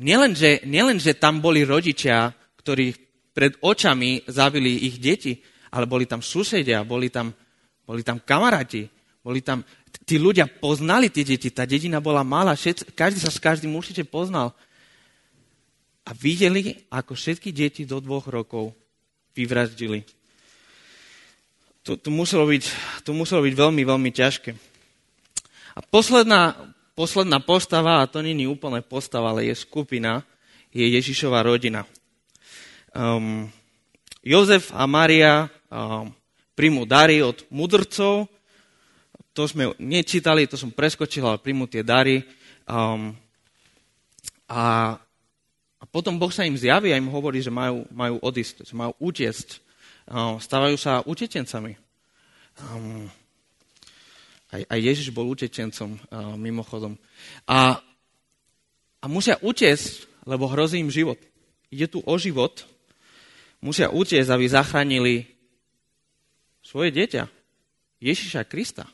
Nielen 0.03 0.35
že, 0.35 0.67
nielen, 0.67 0.99
že 0.99 1.15
tam 1.15 1.39
boli 1.39 1.63
rodičia, 1.63 2.35
ktorí 2.59 2.95
pred 3.31 3.55
očami 3.63 4.27
zabili 4.27 4.91
ich 4.91 4.99
deti, 4.99 5.39
ale 5.75 5.87
boli 5.87 6.07
tam 6.07 6.23
susedia, 6.23 6.83
boli 6.87 7.11
tam, 7.11 7.31
boli 7.87 8.03
tam 8.03 8.19
kamaráti, 8.19 8.91
boli 9.23 9.43
tam, 9.43 9.63
tí 10.07 10.19
ľudia 10.19 10.47
poznali 10.47 11.11
tie 11.11 11.23
deti, 11.23 11.51
tá 11.51 11.67
dedina 11.67 12.03
bola 12.03 12.27
malá, 12.27 12.59
všet, 12.59 12.95
každý 12.95 13.23
sa 13.23 13.31
s 13.31 13.39
každým 13.39 13.75
určite 13.75 14.03
poznal. 14.07 14.55
A 16.05 16.13
videli, 16.13 16.85
ako 16.93 17.17
všetky 17.17 17.51
deti 17.55 17.83
do 17.89 17.99
dvoch 18.03 18.29
rokov 18.29 18.75
vyvraždili. 19.35 20.07
To, 21.85 22.01
to, 22.01 22.09
muselo 22.09 22.49
byť, 22.49 22.65
to 23.05 23.13
muselo 23.13 23.45
byť 23.45 23.55
veľmi, 23.55 23.83
veľmi 23.85 24.11
ťažké. 24.15 24.57
A 25.75 25.81
posledná, 25.85 26.57
posledná 26.97 27.43
postava, 27.45 28.01
a 28.01 28.09
to 28.09 28.25
není 28.25 28.49
úplne 28.49 28.81
postava, 28.81 29.35
ale 29.35 29.53
je 29.53 29.55
skupina, 29.59 30.25
je 30.73 30.87
Ježišova 30.87 31.45
rodina. 31.45 31.85
Um, 32.95 33.51
Jozef 34.25 34.73
a 34.73 34.89
Maria 34.89 35.53
um, 35.69 36.09
príjmu 36.57 36.87
dary 36.89 37.21
od 37.21 37.43
mudrcov, 37.51 38.31
to 39.35 39.43
sme 39.51 39.75
nečítali, 39.83 40.47
to 40.47 40.55
som 40.55 40.71
preskočil, 40.71 41.27
ale 41.27 41.43
príjmu 41.43 41.67
tie 41.67 41.83
dary. 41.83 42.23
Um, 42.71 43.13
a, 44.47 44.95
a 45.85 45.89
potom 45.93 46.17
Boh 46.17 46.33
sa 46.33 46.49
im 46.49 46.57
zjaví 46.57 46.97
a 46.97 46.97
im 46.97 47.13
hovorí, 47.13 47.45
že 47.45 47.53
majú, 47.53 47.85
majú 47.93 48.17
odísť, 48.25 48.65
že 48.65 48.73
majú 48.73 48.97
utiesť. 49.05 49.61
Um, 50.09 50.41
stávajú 50.41 50.81
sa 50.81 51.05
utečencami. 51.05 51.77
Um, 52.57 53.05
aj, 54.49 54.65
aj 54.65 54.81
Ježiš 54.81 55.13
bol 55.13 55.29
utečencom 55.29 56.01
mimochodom. 56.41 56.97
A, 57.45 57.85
a 59.03 59.05
musia 59.13 59.37
utiesť, 59.45 60.09
lebo 60.25 60.49
hrozí 60.49 60.81
im 60.81 60.89
život. 60.89 61.21
Ide 61.69 61.93
tu 61.93 62.01
o 62.01 62.15
život. 62.17 62.65
Musia 63.61 63.93
utiesť, 63.93 64.31
aby 64.33 64.45
zachránili 64.49 65.15
svoje 66.65 66.97
dieťa. 66.97 67.29
Ježiša 68.01 68.49
Krista. 68.49 68.89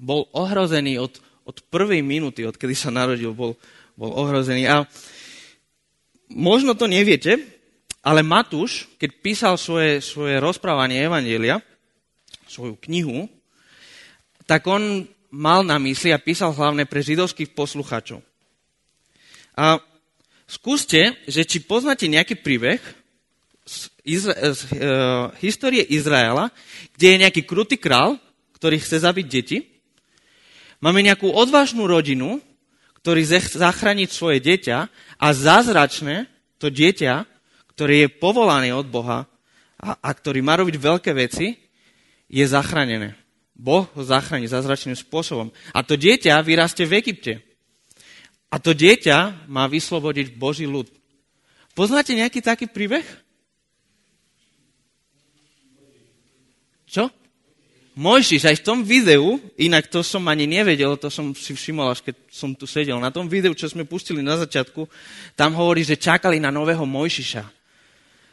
Bol 0.00 0.32
ohrozený 0.32 0.96
od, 0.96 1.20
od 1.44 1.60
prvej 1.68 2.00
minúty, 2.00 2.48
odkedy 2.48 2.72
sa 2.72 2.88
narodil, 2.88 3.36
bol, 3.36 3.60
bol 4.02 4.10
ohrozený. 4.18 4.66
A 4.66 4.82
možno 6.34 6.74
to 6.74 6.90
neviete, 6.90 7.38
ale 8.02 8.26
Matúš, 8.26 8.90
keď 8.98 9.10
písal 9.22 9.54
svoje, 9.54 10.02
svoje 10.02 10.42
rozprávanie 10.42 11.06
Evangelia, 11.06 11.62
svoju 12.50 12.74
knihu, 12.90 13.30
tak 14.42 14.66
on 14.66 15.06
mal 15.30 15.62
na 15.62 15.78
mysli 15.78 16.10
a 16.10 16.18
písal 16.18 16.50
hlavne 16.50 16.82
pre 16.82 16.98
židovských 16.98 17.54
posluchačov. 17.54 18.18
A 19.54 19.78
skúste, 20.50 21.14
že 21.30 21.46
či 21.46 21.62
poznáte 21.62 22.10
nejaký 22.10 22.42
príbeh 22.42 22.82
z, 23.62 23.86
Izra- 24.02 24.34
z 24.34 24.60
uh, 24.74 25.30
histórie 25.38 25.86
Izraela, 25.86 26.50
kde 26.98 27.06
je 27.06 27.22
nejaký 27.22 27.42
krutý 27.46 27.78
král, 27.78 28.18
ktorý 28.58 28.82
chce 28.82 29.06
zabiť 29.06 29.26
deti. 29.30 29.58
Máme 30.82 30.98
nejakú 31.06 31.30
odvážnu 31.30 31.86
rodinu, 31.86 32.42
ktorý 33.02 33.26
chce 33.26 33.58
zachrániť 33.58 34.08
svoje 34.14 34.38
dieťa 34.38 34.78
a 35.18 35.26
zázračné 35.34 36.30
to 36.62 36.70
dieťa, 36.70 37.26
ktoré 37.74 38.06
je 38.06 38.14
povolané 38.14 38.70
od 38.70 38.86
Boha 38.86 39.26
a, 39.74 39.98
a 39.98 40.10
ktorý 40.14 40.38
má 40.38 40.54
robiť 40.54 40.78
veľké 40.78 41.10
veci, 41.10 41.58
je 42.30 42.44
zachránené. 42.46 43.18
Boh 43.58 43.90
ho 43.90 44.02
zachráni 44.06 44.46
zázračným 44.46 44.94
spôsobom. 44.94 45.50
A 45.74 45.82
to 45.82 45.98
dieťa 45.98 46.38
vyrastie 46.46 46.86
v 46.86 47.02
Egypte. 47.02 47.42
A 48.48 48.62
to 48.62 48.70
dieťa 48.70 49.50
má 49.50 49.66
vyslobodiť 49.66 50.38
Boží 50.38 50.64
ľud. 50.64 50.86
Poznáte 51.74 52.14
nejaký 52.14 52.38
taký 52.38 52.70
príbeh? 52.70 53.04
Čo? 56.86 57.08
Mojžiš, 57.92 58.48
aj 58.48 58.56
v 58.60 58.66
tom 58.66 58.80
videu, 58.80 59.36
inak 59.60 59.84
to 59.84 60.00
som 60.00 60.24
ani 60.24 60.48
nevedel, 60.48 60.96
to 60.96 61.12
som 61.12 61.36
si 61.36 61.52
všimol, 61.52 61.92
až 61.92 62.00
keď 62.00 62.16
som 62.32 62.56
tu 62.56 62.64
sedel, 62.64 62.96
na 62.96 63.12
tom 63.12 63.28
videu, 63.28 63.52
čo 63.52 63.68
sme 63.68 63.84
pustili 63.84 64.24
na 64.24 64.40
začiatku, 64.40 64.88
tam 65.36 65.52
hovorí, 65.52 65.84
že 65.84 66.00
čakali 66.00 66.40
na 66.40 66.48
nového 66.48 66.88
Mojžiša. 66.88 67.44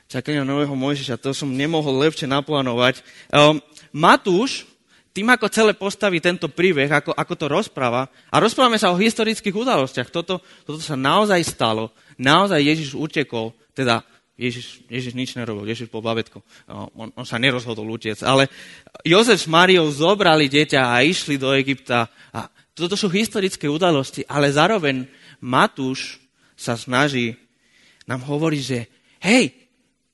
Čakali 0.07 0.39
na 0.39 0.47
nového 0.47 0.71
Mojžiša, 0.71 1.19
to 1.19 1.35
som 1.35 1.51
nemohol 1.51 1.91
lepšie 2.07 2.23
naplánovať. 2.23 3.03
Um, 3.35 3.59
Matúš, 3.91 4.63
tým 5.11 5.27
ako 5.27 5.51
celé 5.51 5.75
postaví 5.75 6.23
tento 6.23 6.47
príbeh, 6.47 6.87
ako, 6.87 7.11
ako 7.11 7.33
to 7.35 7.45
rozpráva, 7.51 8.07
a 8.31 8.39
rozprávame 8.39 8.79
sa 8.79 8.95
o 8.95 9.01
historických 9.01 9.59
udalostiach, 9.59 10.07
toto, 10.07 10.39
toto 10.63 10.79
sa 10.79 10.95
naozaj 10.95 11.43
stalo, 11.43 11.91
naozaj 12.15 12.63
Ježiš 12.63 12.95
utekol, 12.95 13.51
teda 13.75 14.07
Ježiš, 14.39 14.87
Ježiš 14.87 15.13
nič 15.19 15.35
nerobil, 15.35 15.67
Ježiš 15.67 15.91
bol 15.91 15.99
babetko. 15.99 16.39
On, 16.95 17.11
on 17.11 17.27
sa 17.27 17.35
nerozhodol 17.35 17.83
utiec. 17.91 18.23
Ale 18.23 18.47
Jozef 19.03 19.43
s 19.43 19.51
Máriou 19.51 19.91
zobrali 19.91 20.47
dieťa 20.47 20.95
a 20.95 21.03
išli 21.03 21.35
do 21.35 21.51
Egypta. 21.51 22.07
A 22.31 22.47
toto 22.71 22.95
sú 22.95 23.11
historické 23.11 23.67
udalosti, 23.67 24.23
ale 24.31 24.47
zároveň 24.47 25.03
Matúš 25.43 26.23
sa 26.55 26.79
snaží 26.79 27.35
nám 28.07 28.23
hovoriť, 28.23 28.61
že 28.63 28.87
hej, 29.27 29.51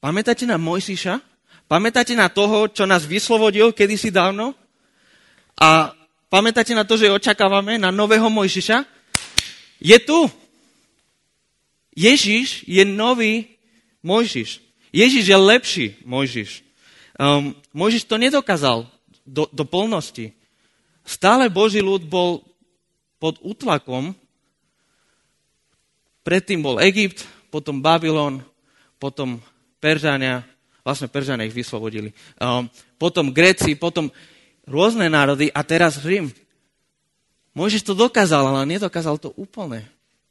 pamätáte 0.01 0.49
na 0.49 0.57
Mojsiša? 0.57 1.21
Pamätáte 1.69 2.17
na 2.17 2.25
toho, 2.25 2.65
čo 2.69 2.89
nás 2.89 3.05
vyslobodil 3.05 3.77
kedysi 3.77 4.09
dávno? 4.09 4.57
A 5.61 5.93
pamätáte 6.33 6.73
na 6.73 6.81
to, 6.81 6.97
že 6.97 7.13
očakávame 7.13 7.77
na 7.77 7.93
nového 7.93 8.25
Mojšiša? 8.33 8.81
Je 9.85 9.97
tu. 10.01 10.25
Ježiš 11.95 12.67
je 12.67 12.83
nový 12.83 13.54
Mojžiš. 14.05 14.61
Ježiš 14.93 15.25
je 15.25 15.37
lepší 15.37 15.85
Mojžiš. 16.05 16.61
Um, 17.17 17.57
Mojžiš 17.73 18.05
to 18.05 18.21
nedokázal 18.21 18.85
do, 19.25 19.49
do 19.49 19.65
plnosti. 19.65 20.29
Stále 21.01 21.49
Boží 21.49 21.81
ľud 21.81 22.05
bol 22.05 22.45
pod 23.17 23.41
útlakom. 23.41 24.13
Predtým 26.21 26.61
bol 26.61 26.77
Egypt, 26.85 27.25
potom 27.49 27.81
Babylon, 27.81 28.45
potom 29.01 29.41
Peržania, 29.81 30.45
vlastne 30.81 31.09
Peržania 31.09 31.45
ich 31.45 31.53
vyslobodili, 31.53 32.13
um, 32.41 32.65
potom 32.97 33.29
Gréci, 33.29 33.77
potom 33.77 34.09
rôzne 34.65 35.05
národy 35.09 35.53
a 35.53 35.61
teraz 35.61 36.01
Rím. 36.01 36.33
Mojžiš 37.53 37.85
to 37.87 37.93
dokázal, 37.95 38.51
ale 38.51 38.67
nedokázal 38.67 39.21
to 39.21 39.31
úplne. 39.37 39.85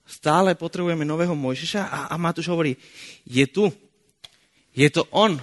Stále 0.04 0.52
potrebujeme 0.52 1.08
nového 1.08 1.32
Mojžiša 1.32 1.82
a, 1.88 1.98
a 2.12 2.14
Matúš 2.20 2.52
hovorí, 2.52 2.76
je 3.24 3.44
tu. 3.48 3.72
Je 4.76 4.88
to 4.92 5.08
on. 5.10 5.40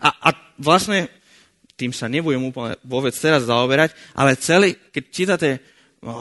A, 0.00 0.08
a 0.08 0.28
vlastne 0.56 1.12
tým 1.76 1.92
sa 1.92 2.08
nebudem 2.08 2.40
úplne 2.48 2.78
vôbec 2.86 3.12
teraz 3.12 3.44
zaoberať, 3.44 3.92
ale 4.14 4.38
celý, 4.40 4.78
keď 4.94 5.04
čítate 5.10 5.48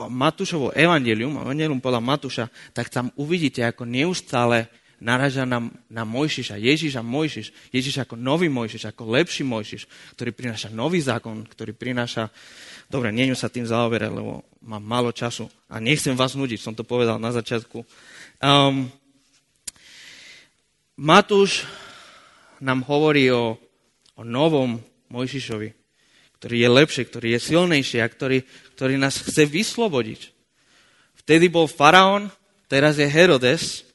Matúšovo 0.10 0.72
evangelium, 0.72 1.44
evangelium 1.44 1.84
podľa 1.84 2.02
Matúša, 2.02 2.46
tak 2.72 2.88
tam 2.88 3.12
uvidíte, 3.20 3.62
ako 3.68 3.84
neustále 3.84 4.72
naraža 5.04 5.44
na, 5.44 5.68
na 5.92 6.08
Mojžiša, 6.08 6.56
Ježiša 6.56 7.04
Mojžiš, 7.04 7.52
Ježiš 7.76 8.08
ako 8.08 8.16
nový 8.16 8.48
Mojžiš, 8.48 8.88
ako 8.88 9.12
lepší 9.12 9.44
Mojžiš, 9.44 9.84
ktorý 10.16 10.32
prináša 10.32 10.72
nový 10.72 11.04
zákon, 11.04 11.44
ktorý 11.44 11.76
prináša... 11.76 12.32
Dobre, 12.94 13.10
nie 13.10 13.26
sa 13.34 13.50
tým 13.50 13.66
zaoberať, 13.66 14.14
lebo 14.14 14.46
mám 14.62 14.86
málo 14.86 15.10
času 15.10 15.50
a 15.66 15.82
nechcem 15.82 16.14
vás 16.14 16.38
nudiť, 16.38 16.62
som 16.62 16.78
to 16.78 16.86
povedal 16.86 17.18
na 17.18 17.34
začiatku. 17.34 17.82
Um, 18.38 18.86
Matúš 20.94 21.66
nám 22.62 22.86
hovorí 22.86 23.34
o, 23.34 23.58
o 24.14 24.22
novom 24.22 24.78
Mojžišovi, 25.10 25.74
ktorý 26.38 26.56
je 26.62 26.70
lepší, 26.70 27.02
ktorý 27.10 27.28
je 27.34 27.40
silnejší 27.42 27.98
a 27.98 28.06
ktorý, 28.06 28.46
ktorý 28.78 29.02
nás 29.02 29.18
chce 29.26 29.50
vyslobodiť. 29.50 30.30
Vtedy 31.26 31.50
bol 31.50 31.66
faraón, 31.66 32.30
teraz 32.70 33.02
je 33.02 33.10
Herodes, 33.10 33.90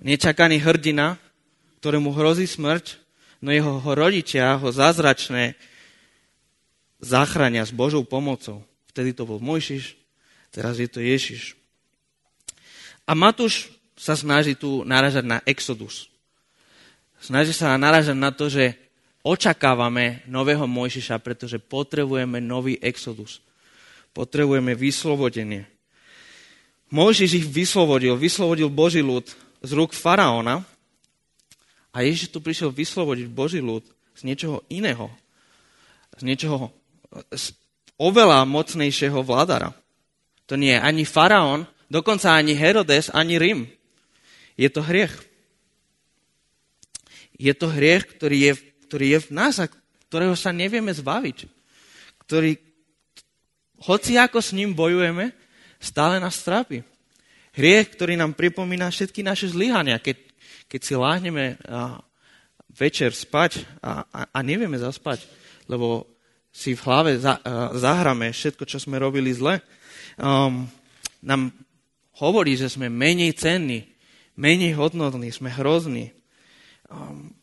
nečakaný 0.00 0.56
hrdina, 0.56 1.20
ktorému 1.84 2.16
hrozí 2.16 2.48
smrť, 2.48 2.96
no 3.44 3.52
jeho 3.52 3.76
rodičia 3.92 4.56
ho 4.56 4.72
zázračné 4.72 5.52
záchrania 7.04 7.62
s 7.62 7.70
Božou 7.70 8.00
pomocou. 8.02 8.64
Vtedy 8.88 9.12
to 9.12 9.28
bol 9.28 9.36
Mojžiš, 9.38 10.00
teraz 10.48 10.80
je 10.80 10.88
to 10.88 11.04
Ježiš. 11.04 11.52
A 13.04 13.12
Matúš 13.12 13.68
sa 13.94 14.16
snaží 14.16 14.56
tu 14.56 14.80
naražať 14.88 15.24
na 15.28 15.38
Exodus. 15.44 16.08
Snaží 17.20 17.52
sa 17.52 17.76
naražať 17.76 18.16
na 18.16 18.32
to, 18.32 18.48
že 18.48 18.72
očakávame 19.24 20.24
nového 20.28 20.64
Mojžiša, 20.64 21.20
pretože 21.20 21.60
potrebujeme 21.60 22.40
nový 22.40 22.80
Exodus. 22.80 23.44
Potrebujeme 24.16 24.72
vyslobodenie. 24.72 25.68
Mojžiš 26.92 27.30
ich 27.42 27.46
vyslobodil, 27.48 28.14
vyslobodil 28.14 28.70
Boží 28.70 29.02
ľud 29.02 29.26
z 29.64 29.70
rúk 29.74 29.96
faraóna 29.96 30.62
a 31.90 32.04
Ježiš 32.04 32.30
tu 32.30 32.38
prišiel 32.38 32.70
vyslobodiť 32.70 33.26
Boží 33.32 33.58
ľud 33.58 33.82
z 34.14 34.20
niečoho 34.22 34.62
iného. 34.70 35.10
Z 36.14 36.22
niečoho 36.22 36.70
oveľa 37.98 38.42
mocnejšieho 38.44 39.22
vládara. 39.22 39.72
To 40.50 40.54
nie 40.58 40.74
je 40.76 40.80
ani 40.80 41.04
faraón, 41.08 41.64
dokonca 41.88 42.34
ani 42.34 42.52
Herodes, 42.52 43.08
ani 43.14 43.38
Rím. 43.38 43.70
Je 44.54 44.68
to 44.70 44.84
hriech. 44.84 45.14
Je 47.34 47.50
to 47.54 47.66
hriech, 47.66 48.06
ktorý 48.18 48.38
je, 48.38 48.52
ktorý 48.86 49.06
je 49.18 49.20
v 49.26 49.30
nás 49.34 49.58
a 49.58 49.66
ktorého 50.10 50.38
sa 50.38 50.54
nevieme 50.54 50.94
zbaviť. 50.94 51.50
Ktorý, 52.22 52.54
hoci 53.90 54.14
ako 54.14 54.38
s 54.38 54.54
ním 54.54 54.70
bojujeme, 54.76 55.34
stále 55.82 56.22
nás 56.22 56.38
trápi. 56.38 56.86
Hriech, 57.54 57.94
ktorý 57.98 58.14
nám 58.14 58.38
pripomína 58.38 58.90
všetky 58.90 59.26
naše 59.26 59.50
zlyhania, 59.50 59.98
keď, 59.98 60.22
keď 60.70 60.80
si 60.82 60.94
láhneme 60.94 61.58
a, 61.66 61.98
večer 62.70 63.14
spať 63.14 63.62
a, 63.82 64.06
a, 64.10 64.20
a 64.30 64.38
nevieme 64.42 64.78
zaspať, 64.78 65.26
lebo 65.70 66.13
si 66.54 66.78
v 66.78 66.84
hlave 66.86 67.18
za, 67.18 67.42
a, 67.42 67.74
zahráme 67.74 68.30
všetko, 68.30 68.62
čo 68.62 68.78
sme 68.78 69.02
robili 69.02 69.34
zle, 69.34 69.58
um, 70.22 70.70
nám 71.18 71.50
hovorí, 72.22 72.54
že 72.54 72.70
sme 72.70 72.86
menej 72.86 73.34
cenní, 73.34 73.90
menej 74.38 74.78
hodnotní, 74.78 75.34
sme 75.34 75.50
hrozní. 75.50 76.14
Um, 76.86 77.34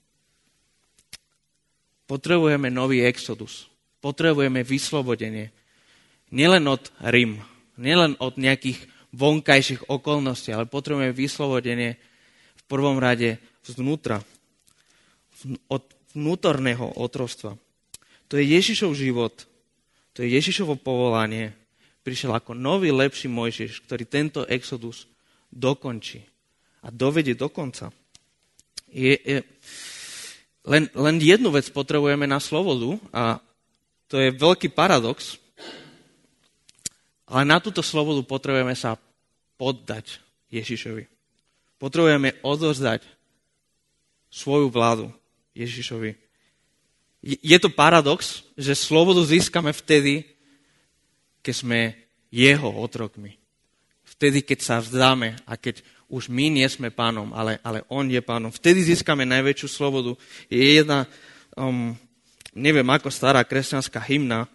potrebujeme 2.07 2.71
nový 2.71 3.03
exodus. 3.03 3.67
Potrebujeme 3.99 4.63
vyslobodenie. 4.63 5.51
Nielen 6.31 6.63
od 6.71 6.87
Rím, 7.03 7.43
nielen 7.75 8.15
od 8.23 8.39
nejakých 8.39 8.79
vonkajších 9.11 9.91
okolností, 9.91 10.55
ale 10.55 10.71
potrebujeme 10.71 11.11
vyslobodenie 11.11 11.99
v 12.55 12.63
prvom 12.71 12.95
rade 12.95 13.43
vznútra, 13.67 14.23
od 15.67 15.83
vnútorného 16.15 16.95
otrovstva. 16.95 17.59
To 18.31 18.39
je 18.39 18.47
Ježišov 18.47 18.95
život, 18.95 19.35
to 20.15 20.23
je 20.23 20.31
Ježišovo 20.39 20.79
povolanie. 20.79 21.51
Prišiel 22.01 22.31
ako 22.31 22.55
nový, 22.55 22.89
lepší 22.89 23.27
Mojžiš, 23.27 23.83
ktorý 23.83 24.07
tento 24.07 24.41
exodus 24.47 25.05
dokončí 25.51 26.23
a 26.81 26.87
dovedie 26.89 27.35
do 27.35 27.51
konca. 27.51 27.91
Je, 28.87 29.19
je, 29.19 29.39
len, 30.63 30.87
len 30.95 31.15
jednu 31.19 31.51
vec 31.51 31.67
potrebujeme 31.69 32.23
na 32.23 32.39
slobodu 32.39 32.97
a 33.11 33.23
to 34.07 34.15
je 34.15 34.31
veľký 34.31 34.71
paradox, 34.71 35.35
ale 37.27 37.43
na 37.47 37.59
túto 37.59 37.83
slobodu 37.83 38.23
potrebujeme 38.23 38.75
sa 38.75 38.95
poddať 39.59 40.23
Ježišovi. 40.51 41.03
Potrebujeme 41.79 42.39
odozdať 42.43 43.03
svoju 44.31 44.71
vládu 44.71 45.11
Ježišovi. 45.55 46.30
Je 47.21 47.57
to 47.61 47.69
paradox, 47.69 48.41
že 48.57 48.73
slobodu 48.73 49.21
získame 49.21 49.69
vtedy, 49.69 50.25
keď 51.45 51.55
sme 51.55 51.79
jeho 52.33 52.69
otrokmi. 52.69 53.37
Vtedy, 54.01 54.41
keď 54.41 54.59
sa 54.61 54.75
vzdáme 54.81 55.37
a 55.45 55.53
keď 55.53 55.85
už 56.11 56.27
my 56.27 56.51
nie 56.51 56.67
sme 56.67 56.91
pánom, 56.91 57.31
ale, 57.31 57.61
ale 57.63 57.85
on 57.87 58.09
je 58.09 58.19
pánom. 58.19 58.51
Vtedy 58.51 58.83
získame 58.83 59.23
najväčšiu 59.23 59.67
slobodu. 59.69 60.17
Je 60.51 60.81
jedna, 60.81 61.07
um, 61.55 61.95
neviem 62.51 62.85
ako 62.89 63.07
stará 63.07 63.45
kresťanská 63.45 64.01
hymna, 64.01 64.49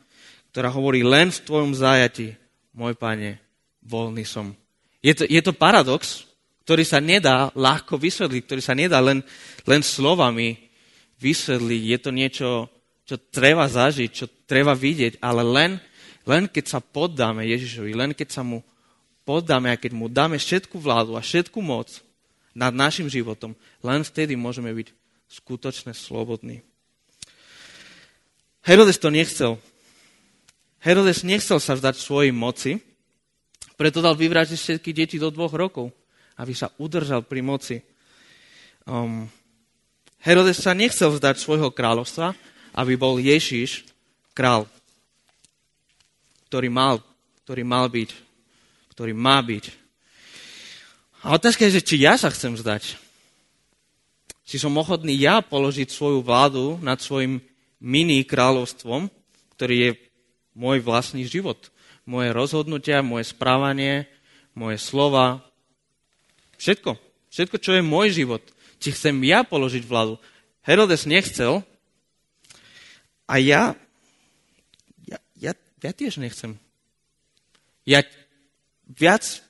ktorá 0.52 0.68
hovorí 0.68 1.00
len 1.07 1.33
v 1.33 1.42
tvojom 1.46 1.72
zájati 1.72 2.37
môj 2.76 2.92
pane, 2.98 3.40
voľný 3.81 4.26
som. 4.29 4.52
Je 5.00 5.14
to, 5.16 5.24
je 5.24 5.40
to 5.40 5.57
paradox, 5.57 6.29
ktorý 6.66 6.83
sa 6.83 6.98
nedá 6.98 7.48
ľahko 7.55 7.94
vysvetliť, 7.94 8.42
ktorý 8.42 8.61
sa 8.61 8.74
nedá 8.74 8.98
len, 8.98 9.22
len 9.64 9.81
slovami 9.81 10.65
vysvetliť. 11.20 11.83
Je 11.83 11.98
to 11.98 12.11
niečo, 12.12 12.48
čo 13.07 13.16
treba 13.31 13.70
zažiť, 13.70 14.11
čo 14.11 14.26
treba 14.44 14.74
vidieť, 14.74 15.22
ale 15.22 15.42
len, 15.46 15.72
len 16.26 16.50
keď 16.50 16.64
sa 16.66 16.81
poddáme 16.83 17.46
Ježišovi, 17.46 17.92
len 17.94 18.11
keď 18.12 18.29
sa 18.31 18.42
mu 18.42 18.61
poddáme 19.26 19.74
a 19.74 19.81
keď 19.81 19.92
mu 19.94 20.07
dáme 20.07 20.38
všetku 20.38 20.79
vládu 20.79 21.18
a 21.18 21.24
všetku 21.24 21.59
moc 21.59 22.02
nad 22.57 22.72
našim 22.72 23.11
životom, 23.11 23.52
len 23.83 24.00
vtedy 24.07 24.38
môžeme 24.38 24.70
byť 24.70 24.88
skutočne 25.26 25.92
slobodní. 25.92 26.62
Herodes 28.62 28.98
to 28.98 29.11
nechcel. 29.11 29.59
Herodes 30.83 31.26
nechcel 31.26 31.59
sa 31.59 31.74
vzdať 31.74 31.98
svojej 31.98 32.31
moci, 32.35 32.79
preto 33.74 34.00
dal 34.00 34.16
vyvražiť 34.16 34.59
všetky 34.59 34.90
deti 34.94 35.16
do 35.20 35.29
dvoch 35.29 35.52
rokov, 35.52 35.92
aby 36.40 36.52
sa 36.57 36.72
udržal 36.81 37.26
pri 37.26 37.40
moci. 37.44 37.76
Um, 38.87 39.29
Herodes 40.22 40.59
sa 40.61 40.72
nechcel 40.76 41.12
vzdať 41.12 41.38
svojho 41.38 41.70
kráľovstva, 41.70 42.35
aby 42.76 42.92
bol 42.98 43.16
Ježiš 43.16 43.88
král, 44.37 44.68
ktorý 46.50 46.68
mal, 46.68 47.00
ktorý 47.48 47.62
mal 47.64 47.88
byť, 47.88 48.11
ktorý 48.92 49.12
má 49.16 49.40
byť. 49.40 49.64
A 51.24 51.35
otázka 51.35 51.66
je, 51.66 51.81
že 51.81 51.87
či 51.87 51.96
ja 52.05 52.14
sa 52.14 52.31
chcem 52.31 52.55
vzdať. 52.55 53.00
či 54.46 54.62
som 54.62 54.79
ochotný 54.79 55.18
ja 55.18 55.42
položiť 55.42 55.90
svoju 55.90 56.22
vládu 56.22 56.79
nad 56.79 57.02
svojim 57.02 57.42
mini 57.83 58.22
kráľovstvom, 58.22 59.11
ktorý 59.59 59.74
je 59.74 59.90
môj 60.55 60.79
vlastný 60.87 61.26
život. 61.26 61.59
Moje 62.07 62.31
rozhodnutia, 62.31 63.02
moje 63.02 63.26
správanie, 63.26 64.07
moje 64.55 64.79
slova, 64.79 65.42
všetko. 66.62 66.94
Všetko, 67.29 67.57
čo 67.59 67.70
je 67.74 67.83
môj 67.83 68.14
život. 68.14 68.40
Či 68.80 68.92
chcem 68.92 69.16
ja 69.24 69.42
položiť 69.42 69.84
vládu. 69.86 70.20
Herodes 70.66 71.06
nechcel 71.06 71.62
a 73.26 73.34
ja, 73.38 73.74
ja, 75.06 75.18
ja, 75.38 75.52
ja 75.56 75.92
tiež 75.94 76.18
nechcem. 76.22 76.58
Ja 77.86 78.02
viac, 78.86 79.42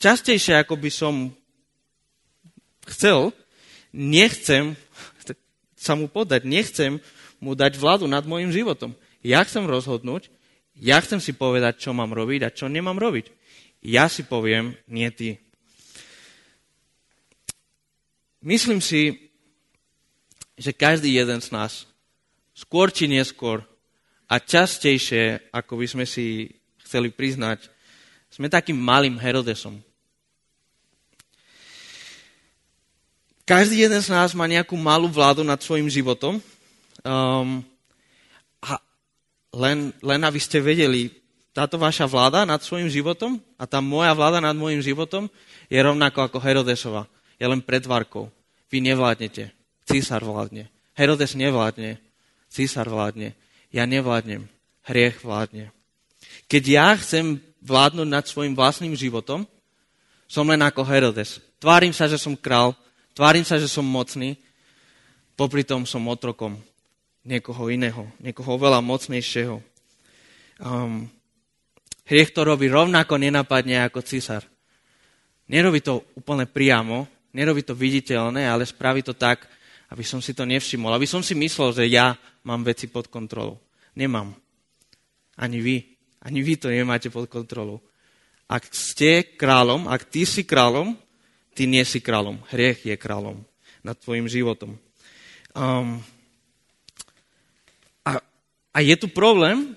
častejšie 0.00 0.60
ako 0.60 0.76
by 0.76 0.90
som 0.92 1.14
chcel, 2.88 3.32
nechcem 3.92 4.76
sa 5.80 5.96
mu 5.96 6.12
podať, 6.12 6.44
nechcem 6.44 7.00
mu 7.40 7.56
dať 7.56 7.80
vládu 7.80 8.04
nad 8.04 8.24
môjim 8.28 8.52
životom. 8.52 8.92
Ja 9.24 9.40
chcem 9.44 9.64
rozhodnúť, 9.64 10.28
ja 10.76 11.00
chcem 11.00 11.20
si 11.20 11.32
povedať, 11.32 11.80
čo 11.80 11.96
mám 11.96 12.12
robiť 12.12 12.40
a 12.44 12.52
čo 12.52 12.68
nemám 12.68 13.00
robiť. 13.00 13.32
Ja 13.80 14.12
si 14.12 14.24
poviem, 14.24 14.76
nie 14.84 15.08
ty. 15.08 15.40
Myslím 18.40 18.80
si, 18.80 19.32
že 20.56 20.72
každý 20.72 21.12
jeden 21.12 21.40
z 21.44 21.52
nás, 21.52 21.84
skôr 22.56 22.88
či 22.88 23.04
neskôr 23.04 23.60
a 24.24 24.40
častejšie, 24.40 25.52
ako 25.52 25.76
by 25.76 25.86
sme 25.88 26.04
si 26.08 26.48
chceli 26.80 27.12
priznať, 27.12 27.68
sme 28.32 28.48
takým 28.48 28.80
malým 28.80 29.20
Herodesom. 29.20 29.76
Každý 33.44 33.82
jeden 33.82 34.00
z 34.00 34.08
nás 34.08 34.32
má 34.32 34.46
nejakú 34.46 34.78
malú 34.78 35.10
vládu 35.10 35.42
nad 35.42 35.58
svojim 35.58 35.90
životom. 35.90 36.38
Um, 37.02 37.66
a 38.62 38.78
len, 39.52 39.90
len 40.00 40.20
aby 40.22 40.38
ste 40.38 40.62
vedeli, 40.62 41.10
táto 41.50 41.74
vaša 41.74 42.06
vláda 42.06 42.46
nad 42.46 42.62
svojim 42.62 42.86
životom 42.86 43.42
a 43.58 43.66
tá 43.66 43.82
moja 43.82 44.14
vláda 44.14 44.38
nad 44.38 44.54
môjim 44.54 44.78
životom 44.78 45.26
je 45.66 45.76
rovnako 45.82 46.30
ako 46.30 46.38
Herodesova. 46.38 47.10
Je 47.40 47.46
len 47.48 47.64
predvarkou. 47.64 48.28
Vy 48.68 48.84
nevládnete. 48.84 49.50
Císar 49.88 50.20
vládne. 50.20 50.68
Herodes 50.92 51.32
nevládne. 51.32 51.96
Císar 52.52 52.86
vládne. 52.86 53.32
Ja 53.72 53.88
nevládnem. 53.88 54.46
Hriech 54.84 55.24
vládne. 55.24 55.72
Keď 56.46 56.62
ja 56.68 56.92
chcem 57.00 57.40
vládnuť 57.64 58.08
nad 58.08 58.24
svojim 58.28 58.52
vlastným 58.52 58.92
životom, 58.92 59.48
som 60.28 60.46
len 60.46 60.60
ako 60.60 60.84
Herodes. 60.84 61.42
Tvárim 61.58 61.90
sa, 61.90 62.06
že 62.06 62.20
som 62.20 62.38
král, 62.38 62.76
Tvárim 63.20 63.44
sa, 63.44 63.58
že 63.58 63.66
som 63.66 63.84
mocný, 63.84 64.38
popri 65.34 65.66
tom 65.66 65.84
som 65.84 66.06
otrokom 66.06 66.56
niekoho 67.26 67.68
iného, 67.68 68.08
niekoho 68.22 68.56
oveľa 68.56 68.80
mocnejšieho. 68.80 69.60
Um, 70.60 71.04
hriech 72.08 72.32
to 72.32 72.46
robí 72.46 72.70
rovnako 72.70 73.20
nenapadne 73.20 73.82
ako 73.84 74.00
císar. 74.00 74.46
Nerobí 75.50 75.82
to 75.82 76.06
úplne 76.16 76.46
priamo, 76.46 77.04
nerobí 77.34 77.62
to 77.62 77.74
viditeľné, 77.74 78.46
ale 78.46 78.66
spraví 78.66 79.02
to 79.02 79.14
tak, 79.14 79.46
aby 79.90 80.06
som 80.06 80.22
si 80.22 80.34
to 80.34 80.46
nevšimol, 80.46 80.94
aby 80.94 81.06
som 81.06 81.22
si 81.22 81.34
myslel, 81.34 81.74
že 81.74 81.84
ja 81.90 82.14
mám 82.46 82.62
veci 82.62 82.86
pod 82.86 83.10
kontrolou. 83.10 83.58
Nemám. 83.98 84.34
Ani 85.40 85.58
vy. 85.58 85.82
Ani 86.22 86.44
vy 86.44 86.54
to 86.60 86.68
nemáte 86.70 87.10
pod 87.10 87.26
kontrolou. 87.26 87.82
Ak 88.50 88.70
ste 88.70 89.24
kráľom, 89.24 89.86
ak 89.90 90.10
ty 90.10 90.26
si 90.26 90.42
kráľom, 90.46 90.94
ty 91.54 91.66
nie 91.66 91.82
si 91.82 91.98
kráľom. 92.02 92.42
Hriech 92.50 92.86
je 92.86 92.94
kráľom 92.98 93.42
nad 93.82 93.96
tvojim 93.96 94.28
životom. 94.28 94.76
Um, 95.56 95.98
a, 98.06 98.20
a 98.70 98.78
je 98.82 98.94
tu 98.94 99.10
problém, 99.10 99.74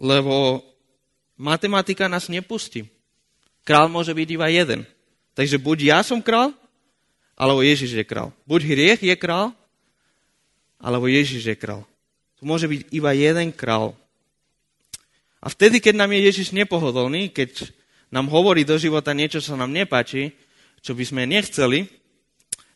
lebo 0.00 0.64
matematika 1.36 2.08
nás 2.08 2.32
nepustí. 2.32 2.88
Král 3.64 3.92
môže 3.92 4.16
byť 4.16 4.28
iba 4.32 4.48
jeden. 4.48 4.88
Takže 5.34 5.56
buď 5.58 5.78
ja 5.94 5.98
som 6.02 6.22
král, 6.22 6.52
alebo 7.38 7.64
Ježiš 7.64 7.96
je 7.96 8.04
král. 8.04 8.34
Buď 8.44 8.60
hriech 8.68 9.00
je 9.00 9.16
král, 9.16 9.56
alebo 10.76 11.08
Ježiš 11.08 11.42
je 11.44 11.56
král. 11.56 11.88
Tu 12.36 12.44
môže 12.44 12.68
byť 12.68 12.92
iba 12.92 13.10
jeden 13.12 13.48
král. 13.52 13.96
A 15.40 15.48
vtedy, 15.48 15.80
keď 15.80 16.04
nám 16.04 16.12
je 16.12 16.20
Ježiš 16.28 16.52
nepohodlný, 16.52 17.32
keď 17.32 17.72
nám 18.12 18.28
hovorí 18.28 18.64
do 18.64 18.76
života 18.76 19.16
niečo, 19.16 19.40
čo 19.40 19.56
nám 19.56 19.72
nepáči, 19.72 20.36
čo 20.84 20.92
by 20.92 21.04
sme 21.04 21.22
nechceli, 21.24 21.88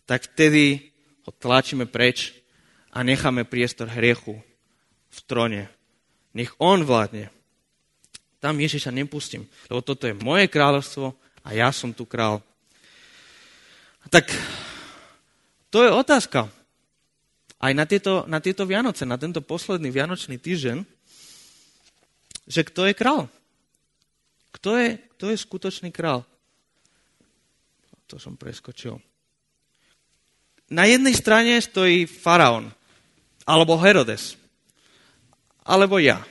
tak 0.08 0.32
vtedy 0.32 0.92
ho 1.24 1.32
tlačíme 1.32 1.88
preč 1.88 2.36
a 2.92 3.00
necháme 3.00 3.48
priestor 3.48 3.88
hriechu 3.88 4.36
v 5.08 5.18
trone. 5.24 5.62
Nech 6.36 6.52
on 6.60 6.84
vládne. 6.84 7.32
Tam 8.40 8.60
Ježiša 8.60 8.92
nepustím, 8.92 9.48
lebo 9.72 9.80
toto 9.80 10.04
je 10.04 10.12
moje 10.12 10.48
kráľovstvo 10.52 11.16
a 11.44 11.52
ja 11.52 11.68
som 11.70 11.92
tu 11.92 12.08
král. 12.08 12.40
Tak 14.08 14.32
to 15.68 15.84
je 15.84 15.90
otázka. 15.92 16.48
Aj 17.60 17.72
na 17.76 17.84
tieto, 17.84 18.24
na 18.26 18.40
tieto 18.40 18.64
Vianoce, 18.64 19.04
na 19.04 19.20
tento 19.20 19.44
posledný 19.44 19.92
Vianočný 19.92 20.40
týždeň, 20.40 20.84
že 22.44 22.60
kto 22.60 22.88
je 22.88 22.94
král? 22.96 23.28
Kto 24.52 24.76
je, 24.76 24.88
kto 25.16 25.24
je 25.32 25.36
skutočný 25.36 25.92
král? 25.92 26.24
to 28.14 28.20
som 28.22 28.38
preskočil. 28.38 29.00
Na 30.70 30.86
jednej 30.86 31.18
strane 31.18 31.58
stojí 31.60 32.06
faraón, 32.06 32.70
alebo 33.42 33.74
Herodes, 33.80 34.38
alebo 35.66 35.98
ja. 35.98 36.22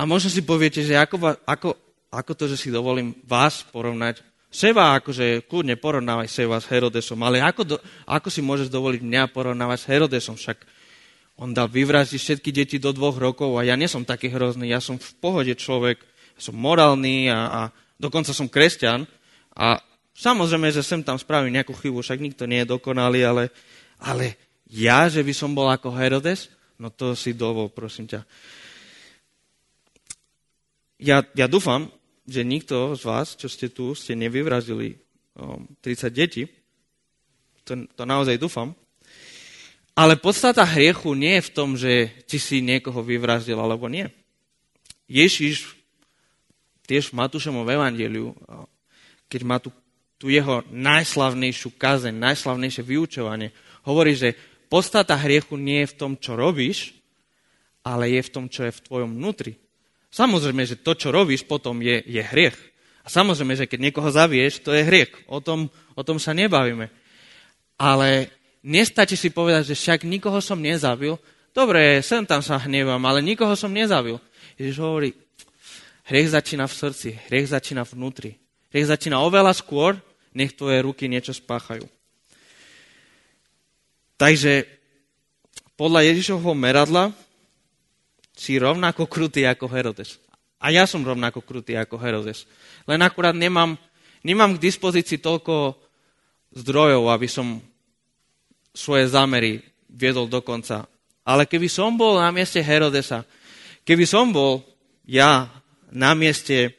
A 0.00 0.08
možno 0.08 0.32
si 0.32 0.40
poviete, 0.40 0.80
že 0.80 0.96
ako, 0.96 1.36
ako, 1.44 1.76
ako 2.08 2.32
to, 2.32 2.48
že 2.48 2.56
si 2.56 2.68
dovolím 2.72 3.12
vás 3.28 3.60
porovnať, 3.68 4.24
seba 4.48 4.96
akože 4.96 5.44
kľudne 5.44 5.76
porovnávaj 5.76 6.24
seba 6.24 6.56
s 6.56 6.64
Herodesom, 6.72 7.20
ale 7.20 7.44
ako, 7.44 7.62
do, 7.68 7.76
ako 8.08 8.32
si 8.32 8.40
môžeš 8.40 8.72
dovoliť 8.72 9.04
mňa 9.04 9.22
porovnávať 9.28 9.78
s 9.84 9.88
Herodesom? 9.92 10.40
Však 10.40 10.64
on 11.36 11.52
dal 11.52 11.68
vyvraziť 11.68 12.16
všetky 12.16 12.48
deti 12.48 12.76
do 12.80 12.96
dvoch 12.96 13.20
rokov 13.20 13.60
a 13.60 13.68
ja 13.68 13.76
nie 13.76 13.92
som 13.92 14.00
taký 14.00 14.32
hrozný, 14.32 14.72
ja 14.72 14.80
som 14.80 14.96
v 14.96 15.10
pohode 15.20 15.52
človek, 15.52 16.00
som 16.40 16.56
morálny 16.56 17.28
a, 17.28 17.36
a 17.36 17.60
dokonca 18.00 18.32
som 18.32 18.48
kresťan 18.48 19.04
a 19.52 19.84
samozrejme, 20.16 20.72
že 20.72 20.80
sem 20.80 21.04
tam 21.04 21.20
spravím 21.20 21.60
nejakú 21.60 21.76
chybu, 21.76 22.00
však 22.00 22.24
nikto 22.24 22.48
nie 22.48 22.64
je 22.64 22.72
dokonalý, 22.72 23.20
ale, 23.28 23.44
ale 24.00 24.40
ja, 24.64 25.12
že 25.12 25.20
by 25.20 25.32
som 25.36 25.52
bol 25.52 25.68
ako 25.68 25.92
Herodes, 25.92 26.48
no 26.80 26.88
to 26.88 27.12
si 27.12 27.36
dovol, 27.36 27.68
prosím 27.68 28.08
ťa. 28.08 28.24
Ja, 31.00 31.24
ja 31.32 31.48
dúfam, 31.48 31.88
že 32.28 32.44
nikto 32.44 32.92
z 32.92 33.02
vás, 33.08 33.32
čo 33.32 33.48
ste 33.48 33.72
tu, 33.72 33.96
ste 33.96 34.12
nevyvrazili 34.12 35.00
um, 35.32 35.64
30 35.80 36.12
detí. 36.12 36.44
To, 37.64 37.88
to 37.96 38.04
naozaj 38.04 38.36
dúfam. 38.36 38.76
Ale 39.96 40.20
podstata 40.20 40.60
hriechu 40.60 41.16
nie 41.16 41.40
je 41.40 41.46
v 41.48 41.54
tom, 41.56 41.68
že 41.72 42.12
či 42.28 42.36
si 42.36 42.56
niekoho 42.60 43.00
vyvraždil 43.00 43.56
alebo 43.56 43.88
nie. 43.88 44.12
Ježiš 45.08 45.72
tiež 46.84 47.10
v 47.10 47.18
Matúšovom 47.18 47.64
evangeliu, 47.64 48.36
keď 49.32 49.40
má 49.48 49.56
tu, 49.56 49.72
tu 50.20 50.28
jeho 50.28 50.60
najslavnejšiu 50.68 51.80
kazeň, 51.80 52.12
najslavnejšie 52.12 52.82
vyučovanie, 52.84 53.56
hovorí, 53.88 54.12
že 54.12 54.36
podstata 54.68 55.16
hriechu 55.16 55.56
nie 55.56 55.82
je 55.86 55.90
v 55.94 55.98
tom, 55.98 56.12
čo 56.20 56.36
robíš, 56.36 56.92
ale 57.80 58.12
je 58.12 58.20
v 58.20 58.32
tom, 58.32 58.44
čo 58.52 58.68
je 58.68 58.76
v 58.76 58.84
tvojom 58.84 59.16
vnútri. 59.16 59.56
Samozrejme, 60.10 60.66
že 60.66 60.82
to, 60.82 60.98
čo 60.98 61.14
robíš, 61.14 61.46
potom 61.46 61.78
je, 61.78 62.02
je 62.02 62.22
hriech. 62.22 62.58
A 63.02 63.08
samozrejme, 63.08 63.54
že 63.54 63.70
keď 63.70 63.78
niekoho 63.90 64.10
zavieš, 64.10 64.60
to 64.60 64.74
je 64.74 64.82
hriech. 64.82 65.10
O 65.30 65.38
tom, 65.38 65.70
o 65.94 66.02
tom 66.02 66.18
sa 66.18 66.34
nebavíme. 66.34 66.90
Ale 67.80 68.28
nestačí 68.66 69.14
si 69.16 69.30
povedať, 69.30 69.72
že 69.72 69.78
však 69.78 70.04
nikoho 70.04 70.42
som 70.42 70.58
nezabil. 70.58 71.14
Dobre, 71.54 72.02
sem 72.02 72.26
tam 72.26 72.42
sa 72.42 72.58
hnevam, 72.58 73.00
ale 73.06 73.24
nikoho 73.24 73.54
som 73.54 73.70
nezabil. 73.70 74.18
Ježiš 74.58 74.76
hovorí, 74.82 75.14
Hriech 76.10 76.34
začína 76.34 76.66
v 76.66 76.74
srdci, 76.74 77.10
hriech 77.30 77.54
začína 77.54 77.86
vnútri. 77.86 78.34
Hriech 78.74 78.90
začína 78.90 79.22
oveľa 79.22 79.54
skôr, 79.54 79.94
nech 80.34 80.58
tvoje 80.58 80.82
ruky 80.82 81.06
niečo 81.06 81.30
spáchajú. 81.30 81.86
Takže 84.18 84.66
podľa 85.78 86.10
Ježišovho 86.10 86.50
meradla 86.50 87.14
si 88.40 88.56
rovnako 88.56 89.04
krutý 89.04 89.44
ako 89.44 89.68
Herodes. 89.68 90.16
A 90.56 90.72
ja 90.72 90.88
som 90.88 91.04
rovnako 91.04 91.44
krutý 91.44 91.76
ako 91.76 92.00
Herodes. 92.00 92.48
Len 92.88 93.04
akurát 93.04 93.36
nemám, 93.36 93.76
nemám 94.24 94.56
k 94.56 94.64
dispozícii 94.64 95.20
toľko 95.20 95.76
zdrojov, 96.56 97.12
aby 97.12 97.28
som 97.28 97.60
svoje 98.72 99.12
zámery 99.12 99.60
viedol 99.92 100.24
do 100.24 100.40
konca. 100.40 100.88
Ale 101.28 101.44
keby 101.44 101.68
som 101.68 102.00
bol 102.00 102.16
na 102.16 102.32
mieste 102.32 102.64
Herodesa, 102.64 103.28
keby 103.84 104.08
som 104.08 104.32
bol 104.32 104.64
ja 105.04 105.52
na 105.92 106.16
mieste 106.16 106.72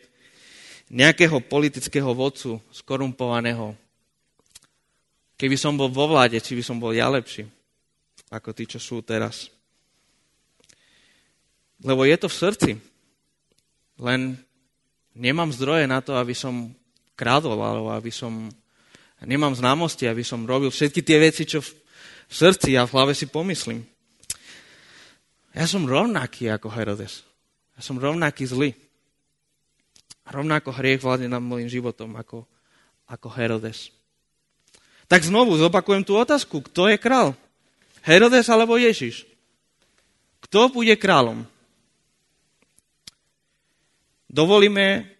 nejakého 0.89 1.45
politického 1.45 2.09
vodcu 2.09 2.57
skorumpovaného. 2.73 3.77
Keby 5.37 5.55
som 5.61 5.77
bol 5.77 5.93
vo 5.93 6.09
vláde, 6.09 6.41
či 6.41 6.57
by 6.57 6.63
som 6.65 6.81
bol 6.81 6.89
ja 6.89 7.05
lepší, 7.05 7.45
ako 8.33 8.49
tí, 8.49 8.65
čo 8.65 8.81
sú 8.81 9.05
teraz. 9.05 9.60
Lebo 11.81 12.05
je 12.05 12.17
to 12.17 12.27
v 12.29 12.39
srdci. 12.39 12.71
Len 14.01 14.37
nemám 15.17 15.49
zdroje 15.53 15.89
na 15.89 16.01
to, 16.01 16.17
aby 16.17 16.33
som 16.33 16.73
krádol, 17.17 17.57
alebo 17.57 17.89
aby 17.93 18.09
som... 18.09 18.49
Nemám 19.21 19.53
známosti, 19.53 20.09
aby 20.09 20.25
som 20.25 20.49
robil 20.49 20.73
všetky 20.73 21.05
tie 21.05 21.21
veci, 21.21 21.45
čo 21.45 21.61
v 21.61 21.69
srdci 22.25 22.73
a 22.73 22.89
v 22.89 22.93
hlave 22.97 23.13
si 23.13 23.29
pomyslím. 23.29 23.85
Ja 25.53 25.69
som 25.69 25.85
rovnaký 25.85 26.49
ako 26.49 26.73
Herodes. 26.73 27.21
Ja 27.77 27.81
som 27.85 28.01
rovnaký 28.01 28.49
zlý. 28.49 28.73
Rovnako 30.25 30.73
hriech 30.73 31.03
vládne 31.03 31.27
nad 31.27 31.43
môjim 31.43 31.67
životom 31.67 32.17
ako, 32.17 32.47
ako 33.05 33.27
Herodes. 33.35 33.93
Tak 35.11 35.27
znovu 35.27 35.59
zopakujem 35.59 36.07
tú 36.07 36.15
otázku. 36.15 36.63
Kto 36.71 36.87
je 36.87 36.95
král? 36.95 37.35
Herodes 38.01 38.47
alebo 38.47 38.79
Ježiš? 38.79 39.27
Kto 40.47 40.71
bude 40.71 40.95
kráľom? 40.95 41.43
Dovolíme, 44.31 45.11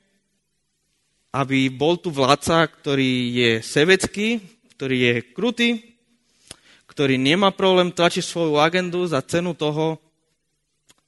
aby 1.36 1.67
bol 1.67 2.00
tu 2.00 2.15
vládca, 2.15 2.63
ktorý 2.63 3.12
je 3.36 3.52
sebecký, 3.60 4.39
ktorý 4.80 4.97
je 5.04 5.15
krutý, 5.36 5.69
ktorý 6.88 7.19
nemá 7.19 7.52
problém 7.52 7.91
tlačiť 7.91 8.24
svoju 8.24 8.56
agendu 8.56 9.04
za 9.04 9.19
cenu 9.19 9.52
toho, 9.52 10.00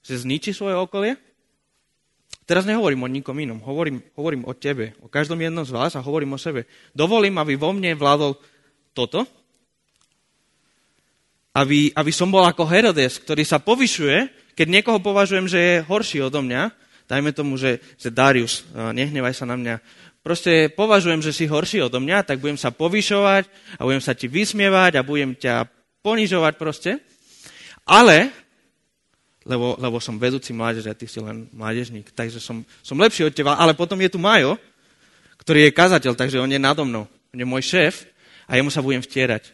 že 0.04 0.20
zničí 0.20 0.52
svoje 0.52 0.76
okolie? 0.76 1.16
Teraz 2.44 2.68
nehovorím 2.68 3.08
o 3.08 3.12
nikom 3.12 3.36
inom, 3.40 3.56
hovorím, 3.64 4.04
hovorím 4.12 4.44
o 4.44 4.52
tebe, 4.52 4.92
o 5.00 5.08
každom 5.08 5.40
jednom 5.40 5.64
z 5.64 5.72
vás 5.72 5.96
a 5.96 6.04
hovorím 6.04 6.36
o 6.36 6.40
sebe. 6.40 6.68
Dovolím, 6.92 7.40
aby 7.40 7.56
vo 7.56 7.72
mne 7.72 7.96
vládol 7.96 8.36
toto, 8.92 9.24
aby, 11.56 11.88
aby 11.96 12.12
som 12.12 12.28
bol 12.28 12.44
ako 12.44 12.68
Herodes, 12.68 13.16
ktorý 13.16 13.48
sa 13.48 13.64
povyšuje, 13.64 14.52
keď 14.52 14.66
niekoho 14.68 15.00
považujem, 15.00 15.48
že 15.48 15.56
je 15.56 15.84
horší 15.88 16.20
odo 16.20 16.44
mňa, 16.44 16.83
dajme 17.08 17.30
tomu, 17.36 17.60
že, 17.60 17.80
že 18.00 18.08
Darius, 18.12 18.64
nehnevaj 18.72 19.34
sa 19.36 19.44
na 19.44 19.56
mňa, 19.56 19.74
proste 20.24 20.72
považujem, 20.72 21.20
že 21.20 21.36
si 21.36 21.44
horší 21.44 21.84
odo 21.84 22.00
mňa, 22.00 22.24
tak 22.24 22.40
budem 22.40 22.56
sa 22.56 22.72
povyšovať 22.72 23.44
a 23.76 23.84
budem 23.84 24.00
sa 24.00 24.16
ti 24.16 24.26
vysmievať 24.26 24.96
a 24.96 25.06
budem 25.06 25.36
ťa 25.36 25.68
ponižovať 26.00 26.54
proste. 26.56 27.00
Ale 27.84 28.32
lebo, 29.44 29.76
lebo 29.76 30.00
som 30.00 30.16
vedúci 30.16 30.56
mládeže 30.56 30.88
a 30.88 30.96
ty 30.96 31.04
si 31.04 31.20
len 31.20 31.52
mládežník, 31.52 32.16
takže 32.16 32.40
som, 32.40 32.64
som 32.80 32.96
lepší 32.96 33.28
od 33.28 33.36
teba, 33.36 33.60
ale 33.60 33.76
potom 33.76 34.00
je 34.00 34.08
tu 34.08 34.16
Majo, 34.16 34.56
ktorý 35.36 35.68
je 35.68 35.76
kazateľ, 35.76 36.16
takže 36.16 36.40
on 36.40 36.48
je 36.48 36.56
nado 36.56 36.80
mnou, 36.88 37.04
on 37.04 37.38
je 37.38 37.44
môj 37.44 37.60
šéf 37.60 38.08
a 38.48 38.56
jemu 38.56 38.72
sa 38.72 38.80
budem 38.80 39.04
vtierať. 39.04 39.52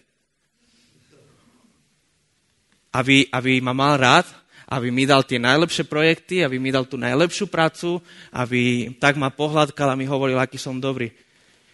Aby, 2.94 3.26
aby 3.34 3.58
ma 3.58 3.74
mal 3.74 3.98
rád, 3.98 4.26
aby 4.70 4.88
mi 4.94 5.02
dal 5.02 5.26
tie 5.26 5.42
najlepšie 5.42 5.90
projekty, 5.90 6.46
aby 6.46 6.62
mi 6.62 6.70
dal 6.70 6.86
tú 6.86 6.94
najlepšiu 6.94 7.50
prácu, 7.50 7.98
aby 8.30 8.94
tak 9.02 9.18
ma 9.18 9.34
pohľadkal 9.34 9.90
a 9.90 9.98
mi 9.98 10.06
hovoril, 10.06 10.38
aký 10.38 10.62
som 10.62 10.78
dobrý. 10.78 11.10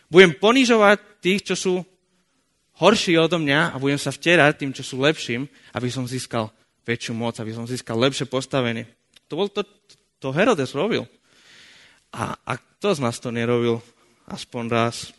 Budem 0.09 0.33
ponižovať 0.33 1.21
tých, 1.21 1.53
čo 1.53 1.55
sú 1.55 1.75
horší 2.81 3.21
odo 3.21 3.37
mňa 3.37 3.77
a 3.77 3.77
budem 3.77 4.01
sa 4.01 4.09
vtierať 4.09 4.53
tým, 4.57 4.73
čo 4.73 4.81
sú 4.81 4.97
lepším, 5.05 5.45
aby 5.77 5.89
som 5.93 6.09
získal 6.09 6.49
väčšiu 6.89 7.13
moc, 7.13 7.37
aby 7.37 7.53
som 7.53 7.69
získal 7.69 8.01
lepšie 8.01 8.25
postavenie. 8.25 8.89
To, 9.29 9.37
bol 9.37 9.53
to, 9.53 9.61
to 10.17 10.33
Herodes 10.33 10.73
robil. 10.73 11.05
A, 12.17 12.33
a 12.49 12.53
kto 12.57 12.97
z 12.97 13.01
nás 13.05 13.21
to 13.21 13.29
nerobil 13.29 13.85
aspoň 14.25 14.65
raz? 14.73 15.13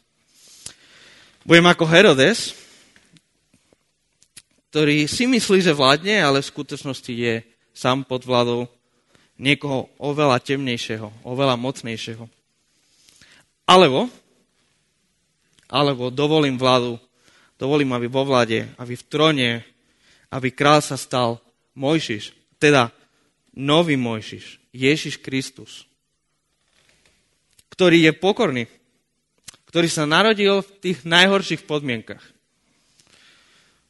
Budem 1.45 1.67
ako 1.69 1.85
Herodes, 1.85 2.57
ktorý 4.73 5.05
si 5.05 5.29
myslí, 5.29 5.61
že 5.61 5.77
vládne, 5.77 6.23
ale 6.23 6.41
v 6.41 6.51
skutočnosti 6.51 7.13
je 7.13 7.56
sám 7.77 8.01
pod 8.01 8.25
vládou 8.25 8.65
niekoho 9.37 9.85
oveľa 10.01 10.41
temnejšieho, 10.41 11.13
oveľa 11.21 11.53
mocnejšieho. 11.61 12.25
Alebo, 13.69 14.09
alebo 15.69 16.09
dovolím 16.09 16.57
vládu, 16.57 16.97
dovolím, 17.61 17.93
aby 17.93 18.09
vo 18.09 18.25
vláde, 18.25 18.65
aby 18.81 18.97
v 18.97 19.05
trone, 19.05 19.51
aby 20.33 20.49
král 20.49 20.81
sa 20.81 20.97
stal 20.97 21.37
Mojžiš, 21.77 22.33
teda 22.57 22.89
nový 23.53 23.93
Mojžiš, 23.93 24.57
Ježiš 24.73 25.21
Kristus, 25.21 25.85
ktorý 27.69 28.09
je 28.09 28.13
pokorný, 28.17 28.65
ktorý 29.69 29.85
sa 29.85 30.09
narodil 30.09 30.65
v 30.65 30.69
tých 30.81 31.05
najhorších 31.05 31.69
podmienkach. 31.69 32.23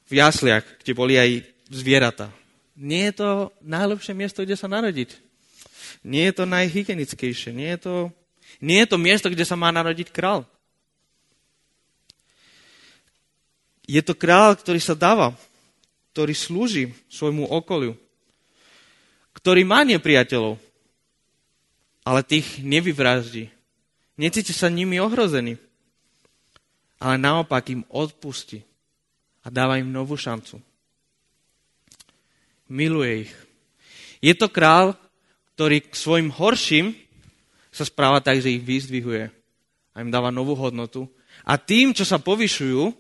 V 0.07 0.19
jasliach, 0.19 0.67
kde 0.83 0.91
boli 0.91 1.15
aj 1.15 1.47
zvieratá. 1.71 2.27
Nie 2.77 3.09
je 3.09 3.13
to 3.17 3.29
najlepšie 3.65 4.13
miesto, 4.13 4.45
kde 4.45 4.53
sa 4.53 4.69
narodiť. 4.69 5.17
Nie 6.05 6.29
je 6.29 6.33
to 6.37 6.45
najhygienickejšie. 6.45 7.51
Nie 7.51 7.75
je 7.75 7.79
to, 7.81 7.95
nie 8.61 8.77
je 8.85 8.87
to 8.87 8.97
miesto, 9.01 9.27
kde 9.33 9.43
sa 9.43 9.57
má 9.57 9.73
narodiť 9.73 10.13
král. 10.13 10.45
Je 13.89 13.99
to 14.05 14.13
král, 14.13 14.53
ktorý 14.53 14.77
sa 14.77 14.93
dáva 14.93 15.33
ktorý 16.17 16.33
slúži 16.33 16.97
svojmu 17.13 17.45
okoliu, 17.45 17.93
ktorý 19.37 19.61
má 19.61 19.85
nepriateľov, 19.85 20.57
ale 22.01 22.25
tých 22.25 22.57
nevyvraždí. 22.65 23.53
Necíti 24.17 24.49
sa 24.49 24.65
nimi 24.65 24.97
ohrozený, 24.97 25.61
ale 26.97 27.21
naopak 27.21 27.69
im 27.69 27.85
odpustí 27.93 28.65
a 29.45 29.53
dáva 29.53 29.77
im 29.77 29.93
novú 29.93 30.17
šancu. 30.17 30.57
Miluje 32.67 33.27
ich. 33.27 33.33
Je 34.19 34.33
to 34.35 34.51
král, 34.51 34.93
ktorý 35.55 35.81
k 35.87 35.93
svojim 35.93 36.29
horším 36.29 36.93
sa 37.73 37.85
správa 37.85 38.21
tak, 38.21 38.41
že 38.41 38.53
ich 38.53 38.63
vyzdvihuje 38.65 39.29
a 39.93 39.95
im 40.01 40.13
dáva 40.13 40.29
novú 40.29 40.53
hodnotu. 40.57 41.09
A 41.45 41.57
tým, 41.57 41.93
čo 41.93 42.05
sa 42.05 42.17
povyšujú, 42.21 42.93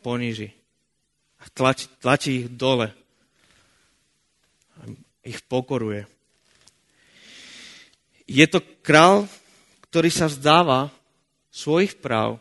poníži 0.00 0.54
a 1.40 1.44
tlačí, 1.52 1.86
tlačí 2.00 2.30
ich 2.44 2.48
dole. 2.52 2.92
A 4.76 4.80
ich 5.24 5.40
pokoruje. 5.44 6.04
Je 8.30 8.46
to 8.46 8.62
král, 8.84 9.26
ktorý 9.90 10.10
sa 10.12 10.30
vzdáva 10.30 10.92
svojich 11.50 11.98
práv 11.98 12.38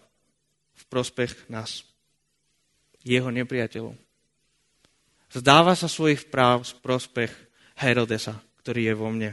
v 0.78 0.84
prospech 0.86 1.50
nás, 1.50 1.82
jeho 3.02 3.34
nepriateľov. 3.34 3.98
Zdáva 5.30 5.78
sa 5.78 5.86
svojich 5.86 6.28
práv 6.34 6.66
v 6.66 6.82
prospech 6.82 7.32
Herodesa, 7.78 8.42
ktorý 8.66 8.90
je 8.90 8.94
vo 8.98 9.08
mne. 9.14 9.32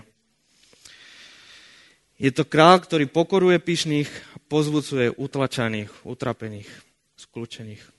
Je 2.16 2.32
to 2.32 2.48
král, 2.48 2.80
ktorý 2.80 3.08
pokoruje 3.08 3.60
pyšných 3.60 4.08
pozvucuje 4.48 5.12
utlačaných, 5.16 5.92
utrapených, 6.04 6.68
skľúčených 7.16 7.96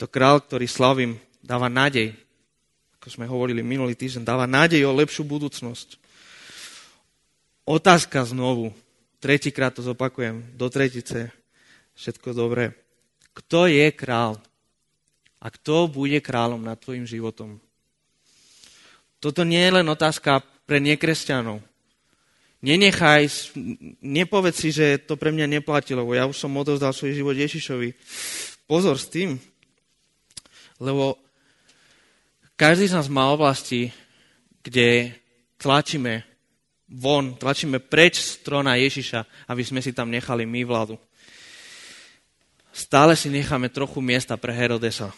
to 0.00 0.08
král, 0.08 0.40
ktorý 0.40 0.64
slavím, 0.64 1.20
dáva 1.44 1.68
nádej, 1.68 2.16
ako 2.96 3.20
sme 3.20 3.28
hovorili 3.28 3.60
minulý 3.60 3.92
týždeň, 3.92 4.24
dáva 4.24 4.48
nádej 4.48 4.88
o 4.88 4.96
lepšiu 4.96 5.28
budúcnosť. 5.28 6.00
Otázka 7.68 8.24
znovu, 8.24 8.72
tretíkrát 9.20 9.76
to 9.76 9.84
zopakujem, 9.84 10.56
do 10.56 10.72
tretice, 10.72 11.28
všetko 12.00 12.32
dobré. 12.32 12.72
Kto 13.36 13.68
je 13.68 13.92
král? 13.92 14.40
A 15.40 15.46
kto 15.48 15.88
bude 15.88 16.20
kráľom 16.20 16.60
nad 16.60 16.76
tvojim 16.76 17.08
životom? 17.08 17.56
Toto 19.20 19.44
nie 19.44 19.60
je 19.60 19.72
len 19.80 19.88
otázka 19.88 20.44
pre 20.64 20.80
nekresťanov. 20.80 21.60
Nenechaj, 22.60 23.52
nepovedz 24.04 24.56
si, 24.56 24.68
že 24.68 25.00
to 25.00 25.16
pre 25.16 25.32
mňa 25.32 25.60
neplatí, 25.60 25.96
lebo 25.96 26.12
ja 26.12 26.28
už 26.28 26.36
som 26.36 26.52
odovzdal 26.60 26.92
svoj 26.92 27.16
život 27.16 27.32
Ježišovi. 27.32 27.96
Pozor 28.68 29.00
s 29.00 29.08
tým, 29.08 29.40
lebo 30.76 31.16
každý 32.60 32.92
z 32.92 32.96
nás 33.00 33.08
má 33.08 33.32
oblasti, 33.32 33.88
kde 34.60 35.16
tlačíme 35.56 36.20
von, 36.88 37.32
tlačíme 37.40 37.80
preč 37.80 38.20
z 38.20 38.44
trona 38.44 38.76
Ježiša, 38.76 39.48
aby 39.48 39.62
sme 39.64 39.80
si 39.80 39.96
tam 39.96 40.12
nechali 40.12 40.44
my 40.44 40.60
vládu. 40.68 41.00
Stále 42.72 43.16
si 43.16 43.32
necháme 43.32 43.72
trochu 43.72 44.04
miesta 44.04 44.36
pre 44.36 44.52
Herodesa. 44.52 45.12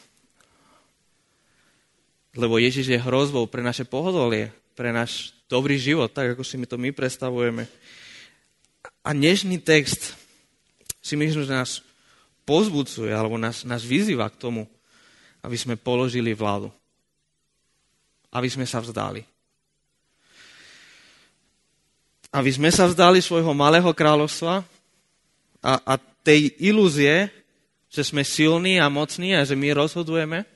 Lebo 2.32 2.56
Ježiš 2.56 2.88
je 2.88 2.98
hrozbou 3.00 3.44
pre 3.44 3.60
naše 3.60 3.84
pohodolie, 3.84 4.52
pre 4.72 4.88
náš 4.88 5.36
dobrý 5.48 5.76
život, 5.76 6.08
tak 6.08 6.32
ako 6.32 6.42
si 6.44 6.56
my 6.56 6.66
to 6.66 6.80
my 6.80 6.88
predstavujeme. 6.88 7.68
A 9.04 9.12
dnešný 9.12 9.60
text 9.60 10.16
si 11.04 11.14
myslím, 11.18 11.44
že 11.44 11.52
nás 11.52 11.84
pozbudzuje, 12.48 13.12
alebo 13.12 13.36
nás, 13.36 13.68
nás 13.68 13.84
vyzýva 13.84 14.30
k 14.32 14.40
tomu, 14.40 14.62
aby 15.44 15.56
sme 15.58 15.76
položili 15.76 16.32
vládu. 16.32 16.72
Aby 18.32 18.48
sme 18.48 18.64
sa 18.64 18.80
vzdali. 18.80 19.28
aby 22.32 22.48
sme 22.48 22.72
sa 22.72 22.88
vzdali 22.88 23.20
svojho 23.20 23.52
malého 23.52 23.92
kráľovstva 23.92 24.64
a, 25.60 25.72
a 25.84 25.94
tej 26.24 26.56
ilúzie, 26.64 27.28
že 27.92 28.00
sme 28.00 28.24
silní 28.24 28.80
a 28.80 28.88
mocní 28.88 29.36
a 29.36 29.44
že 29.44 29.52
my 29.52 29.76
rozhodujeme, 29.76 30.48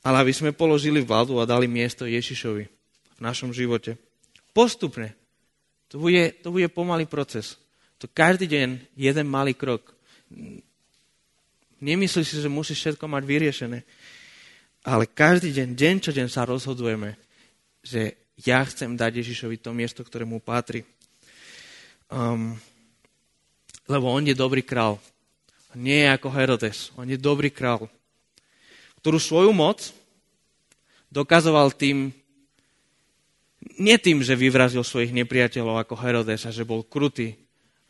ale 0.00 0.16
aby 0.24 0.32
sme 0.32 0.56
položili 0.56 1.04
vládu 1.04 1.36
a 1.40 1.48
dali 1.48 1.68
miesto 1.68 2.08
Ježišovi 2.08 2.64
v 3.16 3.20
našom 3.20 3.52
živote. 3.52 4.00
Postupne. 4.56 5.12
To 5.92 6.00
bude, 6.00 6.32
to 6.40 6.48
bude 6.54 6.70
pomalý 6.72 7.04
proces. 7.04 7.60
To 8.00 8.08
každý 8.08 8.48
deň 8.48 8.68
jeden 8.96 9.26
malý 9.28 9.52
krok. 9.52 9.92
Nemyslíš 11.82 12.26
si, 12.32 12.36
že 12.40 12.48
musíš 12.48 12.80
všetko 12.80 13.04
mať 13.04 13.22
vyriešené. 13.28 13.78
Ale 14.88 15.04
každý 15.04 15.52
deň, 15.52 15.68
deň 15.76 15.94
čo 16.00 16.10
deň 16.16 16.28
sa 16.32 16.48
rozhodujeme, 16.48 17.20
že 17.84 18.16
ja 18.40 18.64
chcem 18.64 18.96
dať 18.96 19.20
Ježišovi 19.20 19.60
to 19.60 19.76
miesto, 19.76 20.00
ktoré 20.00 20.24
mu 20.24 20.40
patrí. 20.40 20.80
Um, 22.08 22.56
lebo 23.84 24.08
on 24.08 24.24
je 24.24 24.32
dobrý 24.32 24.64
král. 24.64 24.96
Nie 25.76 26.08
je 26.08 26.14
ako 26.16 26.28
Herodes. 26.32 26.88
On 26.96 27.04
je 27.04 27.20
dobrý 27.20 27.52
král, 27.52 27.84
ktorú 29.00 29.18
svoju 29.18 29.52
moc 29.52 29.92
dokazoval 31.10 31.74
tým, 31.74 32.14
nie 33.76 33.96
tým, 33.98 34.22
že 34.22 34.38
vyvrazil 34.38 34.84
svojich 34.84 35.10
nepriateľov 35.12 35.82
ako 35.82 35.94
Herodes 35.98 36.46
a 36.46 36.54
že 36.54 36.68
bol 36.68 36.86
krutý 36.86 37.34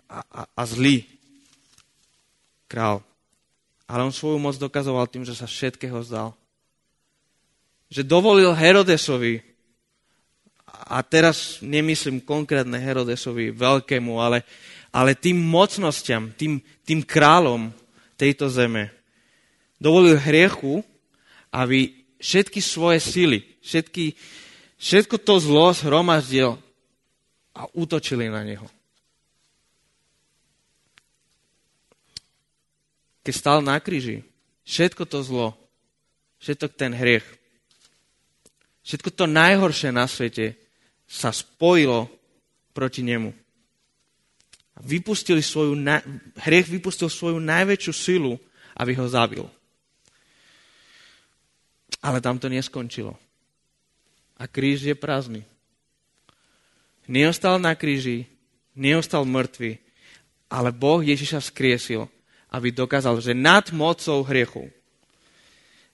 a, 0.08 0.22
a, 0.22 0.42
a 0.56 0.62
zlý 0.66 1.06
král. 2.70 3.02
Ale 3.90 4.06
on 4.06 4.14
svoju 4.14 4.38
moc 4.38 4.54
dokazoval 4.54 5.10
tým, 5.10 5.26
že 5.26 5.34
sa 5.34 5.50
všetkého 5.50 5.98
zdal. 6.06 6.30
Že 7.90 8.06
dovolil 8.06 8.54
Herodesovi, 8.54 9.50
a 10.90 11.02
teraz 11.02 11.58
nemyslím 11.62 12.22
konkrétne 12.22 12.78
Herodesovi 12.78 13.54
veľkému, 13.54 14.18
ale, 14.18 14.46
ale 14.90 15.18
tým 15.18 15.38
mocnostiam, 15.38 16.30
tým, 16.34 16.62
tým 16.86 17.02
kráľom 17.02 17.70
tejto 18.18 18.50
zeme, 18.50 18.90
dovolil 19.78 20.18
hriechu, 20.18 20.82
aby 21.50 21.90
všetky 22.22 22.60
svoje 22.62 23.02
sily, 23.02 23.38
všetky, 23.62 24.14
všetko 24.78 25.16
to 25.18 25.34
zlo 25.42 25.74
zhromaždil 25.74 26.60
a 27.56 27.66
útočili 27.74 28.30
na 28.30 28.46
neho. 28.46 28.66
Keď 33.20 33.34
stal 33.36 33.58
na 33.60 33.76
kríži, 33.82 34.24
všetko 34.64 35.04
to 35.04 35.20
zlo, 35.20 35.48
všetko 36.40 36.66
ten 36.72 36.92
hriech, 36.96 37.26
všetko 38.86 39.10
to 39.12 39.24
najhoršie 39.28 39.92
na 39.92 40.08
svete 40.08 40.56
sa 41.04 41.34
spojilo 41.34 42.08
proti 42.72 43.02
nemu. 43.02 43.34
Vypustili 44.80 45.44
svoju, 45.44 45.76
hriech 46.40 46.68
vypustil 46.72 47.12
svoju 47.12 47.36
najväčšiu 47.36 47.92
silu, 47.92 48.40
aby 48.80 48.96
ho 48.96 49.04
zabil. 49.04 49.44
Ale 52.00 52.24
tam 52.24 52.40
to 52.40 52.48
neskončilo. 52.48 53.16
A 54.40 54.48
kríž 54.48 54.84
je 54.88 54.96
prázdny. 54.96 55.44
Neostal 57.04 57.60
na 57.60 57.76
kríži, 57.76 58.24
neostal 58.72 59.28
mŕtvy, 59.28 59.76
ale 60.48 60.72
Boh 60.72 61.04
Ježiša 61.04 61.44
vzkriesil 61.44 62.08
aby 62.50 62.74
dokázal, 62.74 63.22
že 63.22 63.30
nad 63.30 63.70
mocou 63.70 64.26
hriechu, 64.26 64.66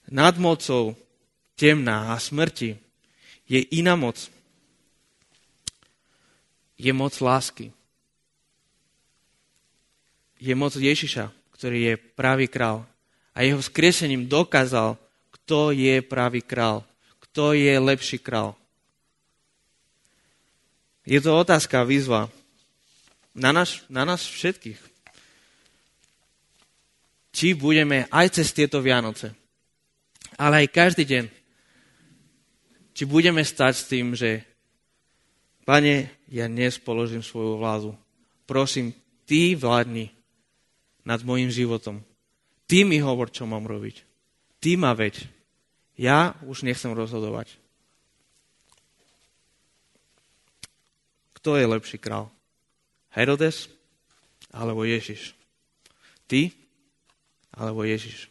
nad 0.08 0.32
mocou 0.40 0.96
temná 1.52 2.16
a 2.16 2.16
smrti 2.16 2.80
je 3.44 3.60
iná 3.76 3.92
moc. 3.94 4.16
Je 6.76 6.92
moc 6.92 7.12
lásky. 7.20 7.72
Je 10.40 10.52
moc 10.52 10.76
Ježiša, 10.76 11.32
ktorý 11.56 11.78
je 11.92 11.94
pravý 11.96 12.48
král. 12.48 12.84
A 13.36 13.44
jeho 13.44 13.60
vzkriesením 13.60 14.28
dokázal, 14.28 14.96
kto 15.46 15.70
je 15.70 16.02
pravý 16.02 16.42
král, 16.42 16.82
kto 17.22 17.54
je 17.54 17.70
lepší 17.78 18.18
král. 18.18 18.58
Je 21.06 21.22
to 21.22 21.38
otázka, 21.38 21.86
výzva 21.86 22.26
na 23.30 23.54
nás, 23.54 23.86
na 23.86 24.02
nás 24.02 24.26
všetkých 24.26 24.96
či 27.36 27.52
budeme 27.52 28.08
aj 28.08 28.40
cez 28.40 28.48
tieto 28.56 28.80
Vianoce, 28.80 29.36
ale 30.40 30.64
aj 30.64 30.72
každý 30.72 31.04
deň, 31.04 31.24
či 32.96 33.04
budeme 33.04 33.44
stať 33.44 33.72
s 33.76 33.84
tým, 33.92 34.16
že 34.16 34.40
Pane, 35.68 36.08
ja 36.32 36.48
dnes 36.48 36.80
položím 36.80 37.20
svoju 37.20 37.60
vládu. 37.60 37.92
Prosím, 38.48 38.96
Ty 39.28 39.58
vládni 39.58 40.08
nad 41.04 41.20
mojim 41.26 41.52
životom. 41.52 42.00
Ty 42.64 42.88
mi 42.88 43.02
hovor, 43.02 43.28
čo 43.28 43.44
mám 43.44 43.66
robiť. 43.68 44.00
Ty 44.62 44.80
ma 44.80 44.96
veď. 44.96 45.35
Ja 45.96 46.36
už 46.44 46.62
nechcem 46.62 46.92
rozhodovať. 46.92 47.56
Kto 51.40 51.56
je 51.56 51.64
lepší 51.64 51.96
král? 51.96 52.28
Herodes 53.16 53.72
alebo 54.52 54.84
Ježiš? 54.84 55.32
Ty 56.28 56.52
alebo 57.56 57.80
Ježiš. 57.82 58.28